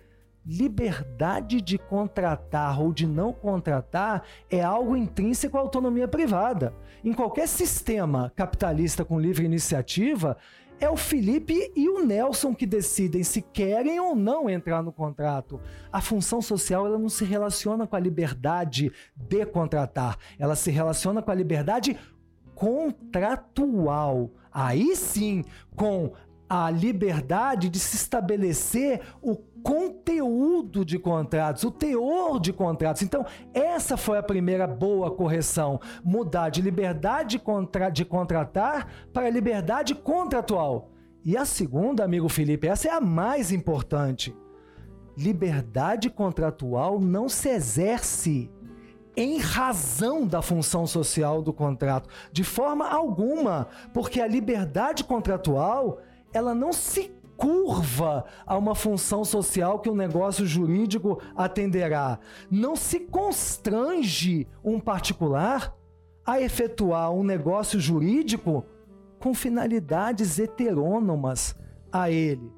liberdade 0.47 1.61
de 1.61 1.79
contratar 1.79 2.81
ou 2.81 2.93
de 2.93 3.07
não 3.07 3.33
contratar 3.33 4.25
é 4.51 4.63
algo 4.63 4.97
intrínseco 4.97 5.57
à 5.57 5.61
autonomia 5.61 6.07
privada. 6.07 6.75
Em 7.03 7.13
qualquer 7.13 7.49
sistema 7.49 8.33
capitalista 8.37 9.05
com 9.05 9.19
livre 9.19 9.45
iniciativa, 9.45 10.37
é 10.81 10.91
o 10.91 10.97
Felipe 10.97 11.73
e 11.75 11.89
o 11.89 12.05
Nelson 12.05 12.55
que 12.55 12.67
decidem 12.67 13.23
se 13.23 13.41
querem 13.41 13.99
ou 14.01 14.15
não 14.15 14.51
entrar 14.51 14.83
no 14.83 14.93
contrato. 14.93 15.61
A 15.93 16.01
função 16.01 16.43
social 16.43 16.87
ela 16.87 16.99
não 16.99 17.09
se 17.09 17.25
relaciona 17.25 17.87
com 17.87 17.97
a 17.97 18.01
liberdade 18.01 18.93
de 19.17 19.47
contratar, 19.47 20.19
ela 20.39 20.57
se 20.57 20.71
relaciona 20.71 21.23
com 21.23 21.31
a 21.31 21.35
liberdade 21.35 21.97
contratual. 22.55 24.31
Aí 24.53 24.95
sim, 24.95 25.45
com 25.75 26.13
a 26.55 26.71
liberdade 26.71 27.69
de 27.69 27.81
se 27.81 27.97
estabelecer 27.97 29.01
o 29.21 29.37
conteúdo 29.37 30.85
de 30.85 31.01
contratos, 31.01 31.65
o 31.65 31.71
teor 31.71 32.39
de 32.39 32.53
contratos. 32.53 33.03
Então, 33.03 33.27
essa 33.53 33.97
foi 33.97 34.19
a 34.19 34.23
primeira 34.23 34.67
boa 34.67 35.11
correção: 35.11 35.81
mudar 36.05 36.51
de 36.51 36.63
liberdade 36.63 37.31
de, 37.31 37.39
contra 37.41 37.91
de 37.91 38.05
contratar 38.05 38.89
para 39.13 39.29
liberdade 39.31 39.95
contratual. 39.95 40.93
E 41.25 41.37
a 41.37 41.45
segunda, 41.45 42.05
amigo 42.05 42.29
Felipe, 42.29 42.69
essa 42.69 42.89
é 42.89 42.93
a 42.93 43.01
mais 43.01 43.51
importante. 43.51 44.37
Liberdade 45.17 46.09
contratual 46.09 47.01
não 47.01 47.29
se 47.29 47.49
exerce 47.49 48.51
em 49.17 49.39
razão 49.39 50.27
da 50.27 50.43
função 50.43 50.87
social 50.87 51.41
do 51.41 51.53
contrato, 51.53 52.09
de 52.33 52.45
forma 52.45 52.89
alguma, 52.89 53.69
porque 53.93 54.21
a 54.21 54.27
liberdade 54.27 55.05
contratual 55.05 56.01
ela 56.35 56.55
não 56.55 56.73
se 56.73 57.13
curva 57.37 58.25
a 58.45 58.57
uma 58.59 58.75
função 58.75 59.25
social 59.25 59.79
que 59.79 59.89
o 59.89 59.95
negócio 59.95 60.47
jurídico 60.47 61.21
atenderá. 61.37 62.19
Não 62.51 62.77
se 62.77 63.01
constrange 63.01 64.47
um 64.63 64.79
particular 64.79 65.75
a 66.27 66.41
efetuar 66.41 67.13
um 67.13 67.23
negócio 67.23 67.79
jurídico 67.79 68.65
com 69.19 69.33
finalidades 69.35 70.39
heterônomas 70.39 71.57
a 71.91 72.11
ele. 72.11 72.53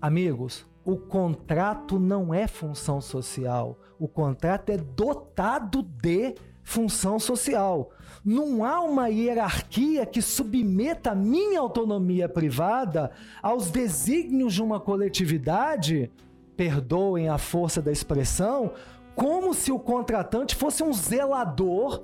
Amigos, 0.00 0.66
o 0.84 0.96
contrato 0.96 1.98
não 1.98 2.32
é 2.32 2.46
função 2.46 3.00
social, 3.00 3.78
o 3.98 4.06
contrato 4.06 4.70
é 4.70 4.76
dotado 4.76 5.82
de 5.82 6.34
função 6.66 7.16
social. 7.20 7.92
Não 8.24 8.64
há 8.64 8.80
uma 8.80 9.08
hierarquia 9.08 10.04
que 10.04 10.20
submeta 10.20 11.12
a 11.12 11.14
minha 11.14 11.60
autonomia 11.60 12.28
privada 12.28 13.12
aos 13.40 13.70
desígnios 13.70 14.52
de 14.52 14.60
uma 14.60 14.80
coletividade, 14.80 16.10
perdoem 16.56 17.28
a 17.28 17.38
força 17.38 17.80
da 17.80 17.92
expressão, 17.92 18.72
como 19.14 19.54
se 19.54 19.70
o 19.70 19.78
contratante 19.78 20.56
fosse 20.56 20.82
um 20.82 20.92
zelador 20.92 22.02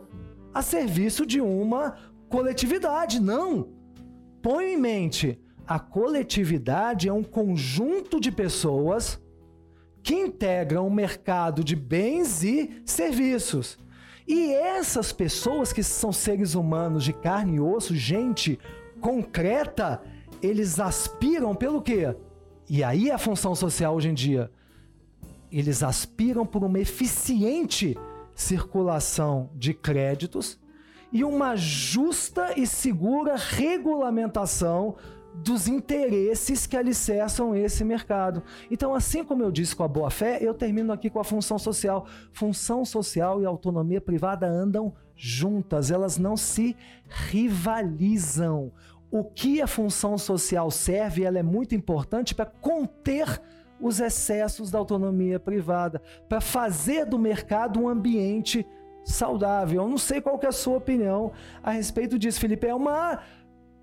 a 0.55 0.63
serviço 0.63 1.27
de 1.27 1.41
uma 1.41 1.97
coletividade. 2.29 3.21
Não! 3.21 3.69
Põe 4.41 4.75
em 4.75 4.77
mente, 4.77 5.41
a 5.67 5.81
coletividade 5.81 7.09
é 7.09 7.13
um 7.13 7.25
conjunto 7.25 8.21
de 8.21 8.31
pessoas 8.31 9.21
que 10.05 10.15
integram 10.15 10.87
um 10.87 10.95
mercado 10.95 11.65
de 11.65 11.75
bens 11.75 12.45
e 12.45 12.81
serviços. 12.85 13.82
E 14.27 14.53
essas 14.53 15.13
pessoas 15.13 15.73
que 15.73 15.83
são 15.83 16.13
seres 16.13 16.55
humanos 16.55 17.05
de 17.05 17.13
carne 17.13 17.57
e 17.57 17.61
osso, 17.61 17.95
gente 17.95 18.59
concreta, 19.01 20.01
eles 20.41 20.79
aspiram 20.79 21.55
pelo 21.55 21.83
quê? 21.83 22.15
E 22.69 22.83
aí 22.83 23.11
é 23.11 23.15
a 23.15 23.19
função 23.19 23.55
social 23.55 23.95
hoje 23.95 24.09
em 24.09 24.15
dia. 24.15 24.51
Eles 25.51 25.83
aspiram 25.83 26.47
por 26.47 26.65
uma 26.65 26.79
eficiente 26.79 27.99
circulação 28.35 29.51
de 29.55 29.75
créditos 29.75 30.59
e 31.13 31.23
uma 31.23 31.55
justa 31.57 32.59
e 32.59 32.67
segura 32.67 33.37
regulamentação 33.37 34.97
dos 35.35 35.67
interesses 35.67 36.67
que 36.67 36.77
alicerçam 36.77 37.55
esse 37.55 37.85
mercado. 37.85 38.43
Então, 38.71 38.95
assim 38.95 39.25
como 39.25 39.43
eu 39.43 39.51
disse 39.51 39.75
com 39.75 39.83
a 39.83 39.89
boa-fé, 39.89 40.39
eu 40.41 40.53
termino 40.53 40.93
aqui 40.93 41.09
com 41.09 41.19
a 41.19 41.25
função 41.25 41.59
social. 41.59 42.07
Função 42.33 42.85
social 42.85 43.41
e 43.41 43.47
autonomia 43.47 44.01
privada 44.01 44.47
andam 44.47 44.93
juntas, 45.17 45.91
elas 45.91 46.19
não 46.19 46.37
se 46.37 46.77
rivalizam. 47.09 48.73
O 49.11 49.25
que 49.25 49.61
a 49.61 49.67
função 49.67 50.17
social 50.17 50.71
serve, 50.71 51.25
ela 51.25 51.39
é 51.39 51.43
muito 51.43 51.75
importante 51.75 52.35
para 52.35 52.47
conter 52.47 53.41
os 53.81 54.01
excessos 54.01 54.71
da 54.71 54.79
autonomia 54.79 55.41
privada, 55.41 56.01
para 56.29 56.41
fazer 56.41 57.05
do 57.05 57.19
mercado 57.19 57.81
um 57.81 57.89
ambiente 57.89 58.67
saudável. 59.05 59.83
Eu 59.83 59.89
não 59.89 59.99
sei 59.99 60.21
qual 60.21 60.39
é 60.41 60.47
a 60.47 60.53
sua 60.53 60.77
opinião 60.77 61.33
a 61.63 61.73
respeito 61.73 62.19
disso, 62.19 62.41
Felipe. 62.41 62.67
É 62.67 62.75
uma 62.75 63.21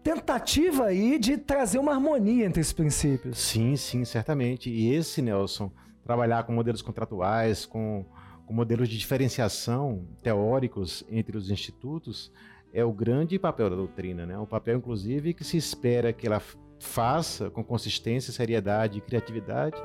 tentativa 0.03 0.85
aí 0.85 1.19
de 1.19 1.38
trazer 1.38 1.77
uma 1.77 1.93
harmonia 1.93 2.45
entre 2.45 2.62
esses 2.62 2.73
princípios. 2.73 3.38
Sim, 3.38 3.75
sim, 3.75 4.05
certamente. 4.05 4.69
E 4.69 4.93
esse, 4.93 5.21
Nelson, 5.21 5.71
trabalhar 6.03 6.43
com 6.43 6.53
modelos 6.53 6.81
contratuais, 6.81 7.65
com, 7.65 8.05
com 8.45 8.53
modelos 8.53 8.89
de 8.89 8.97
diferenciação 8.97 10.07
teóricos 10.21 11.03
entre 11.09 11.38
os 11.38 11.49
institutos, 11.49 12.31
é 12.73 12.83
o 12.83 12.91
grande 12.91 13.38
papel 13.38 13.69
da 13.69 13.75
doutrina, 13.75 14.25
né? 14.25 14.38
O 14.38 14.47
papel, 14.47 14.77
inclusive, 14.77 15.33
que 15.33 15.43
se 15.43 15.57
espera 15.57 16.13
que 16.13 16.27
ela 16.27 16.41
faça 16.79 17.49
com 17.49 17.63
consistência, 17.63 18.31
seriedade 18.31 18.99
e 18.99 19.01
criatividade. 19.01 19.77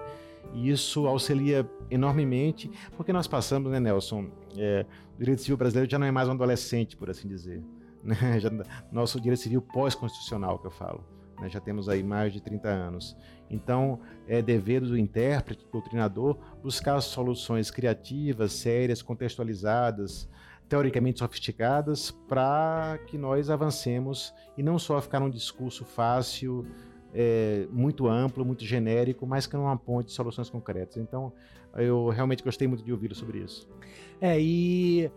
E 0.52 0.70
isso 0.70 1.06
auxilia 1.06 1.68
enormemente, 1.90 2.70
porque 2.96 3.12
nós 3.12 3.26
passamos, 3.26 3.72
né, 3.72 3.80
Nelson? 3.80 4.30
É, 4.56 4.84
o 5.14 5.18
direito 5.18 5.40
civil 5.40 5.56
brasileiro 5.56 5.90
já 5.90 5.98
não 5.98 6.06
é 6.06 6.10
mais 6.10 6.28
um 6.28 6.32
adolescente, 6.32 6.96
por 6.96 7.10
assim 7.10 7.26
dizer 7.26 7.62
né? 8.04 8.16
Já, 8.38 8.50
nosso 8.92 9.20
direito 9.20 9.40
civil 9.40 9.62
pós-constitucional 9.62 10.58
que 10.58 10.66
eu 10.66 10.70
falo. 10.70 11.04
Né? 11.40 11.48
Já 11.48 11.60
temos 11.60 11.88
aí 11.88 12.02
mais 12.02 12.32
de 12.32 12.40
30 12.40 12.68
anos. 12.68 13.16
Então, 13.50 14.00
é 14.28 14.40
dever 14.42 14.80
do 14.80 14.98
intérprete, 14.98 15.64
do 15.64 15.70
doutrinador, 15.70 16.38
buscar 16.62 17.00
soluções 17.00 17.70
criativas, 17.70 18.52
sérias, 18.52 19.02
contextualizadas, 19.02 20.28
teoricamente 20.68 21.18
sofisticadas, 21.18 22.10
para 22.10 22.98
que 23.06 23.18
nós 23.18 23.50
avancemos 23.50 24.34
e 24.56 24.62
não 24.62 24.78
só 24.78 25.00
ficar 25.00 25.20
num 25.20 25.30
discurso 25.30 25.84
fácil, 25.84 26.66
é, 27.12 27.68
muito 27.70 28.08
amplo, 28.08 28.44
muito 28.44 28.64
genérico, 28.64 29.26
mas 29.26 29.46
que 29.46 29.54
não 29.54 29.68
aponte 29.68 30.10
soluções 30.10 30.50
concretas. 30.50 30.96
Então, 30.96 31.32
eu 31.76 32.08
realmente 32.08 32.42
gostei 32.42 32.66
muito 32.66 32.84
de 32.84 32.92
ouvi-lo 32.92 33.14
sobre 33.14 33.38
isso. 33.38 33.68
É, 34.20 34.40
e 34.40 35.10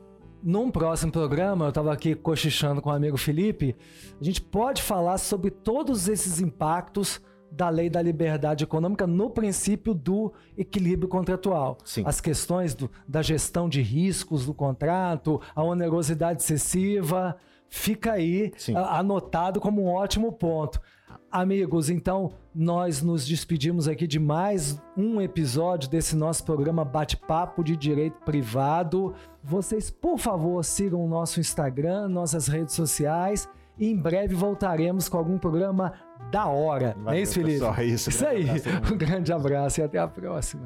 num 0.48 0.72
próximo 0.72 1.12
programa, 1.12 1.66
eu 1.66 1.70
estava 1.70 1.92
aqui 1.92 2.16
cochichando 2.16 2.82
com 2.82 2.90
o 2.90 2.94
amigo 2.94 3.18
Felipe, 3.18 3.76
a 4.20 4.24
gente 4.24 4.40
pode 4.42 4.82
falar 4.82 5.18
sobre 5.18 5.52
todos 5.52 6.08
esses 6.08 6.40
impactos 6.40 7.20
da 7.52 7.68
lei 7.68 7.90
da 7.90 8.02
liberdade 8.02 8.64
econômica 8.64 9.06
no 9.06 9.30
princípio 9.30 9.94
do 9.94 10.32
equilíbrio 10.58 11.10
contratual. 11.10 11.78
Sim. 11.84 12.04
As 12.06 12.22
questões 12.22 12.74
do, 12.74 12.90
da 13.06 13.22
gestão 13.22 13.68
de 13.68 13.82
riscos 13.82 14.46
do 14.46 14.54
contrato, 14.54 15.42
a 15.54 15.62
onerosidade 15.62 16.42
excessiva, 16.42 17.36
fica 17.68 18.14
aí 18.14 18.54
a, 18.74 19.00
anotado 19.00 19.60
como 19.60 19.84
um 19.84 19.90
ótimo 19.90 20.32
ponto. 20.32 20.80
Amigos, 21.38 21.92
então 21.92 22.32
nós 22.52 23.04
nos 23.04 23.24
despedimos 23.24 23.88
aqui 23.88 24.08
de 24.08 24.18
mais 24.18 24.82
um 24.98 25.22
episódio 25.22 25.88
desse 25.88 26.16
nosso 26.16 26.44
programa 26.44 26.84
Bate-Papo 26.84 27.64
de 27.64 27.78
Direito 27.78 28.20
Privado. 28.22 29.14
Vocês, 29.44 29.92
por 29.92 30.18
favor, 30.18 30.66
sigam 30.66 31.00
o 31.00 31.08
nosso 31.08 31.40
Instagram, 31.40 32.08
nossas 32.08 32.48
redes 32.48 32.74
sociais 32.74 33.48
e 33.78 33.88
em 33.88 33.96
breve 33.96 34.34
voltaremos 34.34 35.08
com 35.08 35.16
algum 35.20 35.38
programa 35.38 35.94
da 36.32 36.48
hora. 36.48 36.96
Valeu, 36.98 37.04
não 37.04 37.12
é 37.12 37.22
isso, 37.22 37.36
Felipe? 37.36 37.60
Só 37.60 37.82
isso. 37.84 38.10
Isso 38.10 38.26
aí. 38.26 38.48
Um 38.92 38.98
grande 38.98 39.32
abraço 39.32 39.80
e 39.80 39.84
até 39.84 40.00
a 40.00 40.08
próxima. 40.08 40.66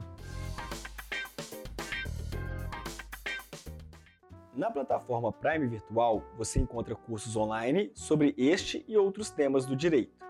Na 4.55 4.71
plataforma 4.71 5.33
Prime 5.33 5.67
Virtual, 5.67 6.23
você 6.37 6.61
encontra 6.61 6.95
cursos 6.95 7.35
online 7.35 7.91
sobre 7.93 8.33
este 8.37 8.85
e 8.87 8.95
outros 8.95 9.29
temas 9.29 9.65
do 9.65 9.75
direito. 9.75 10.21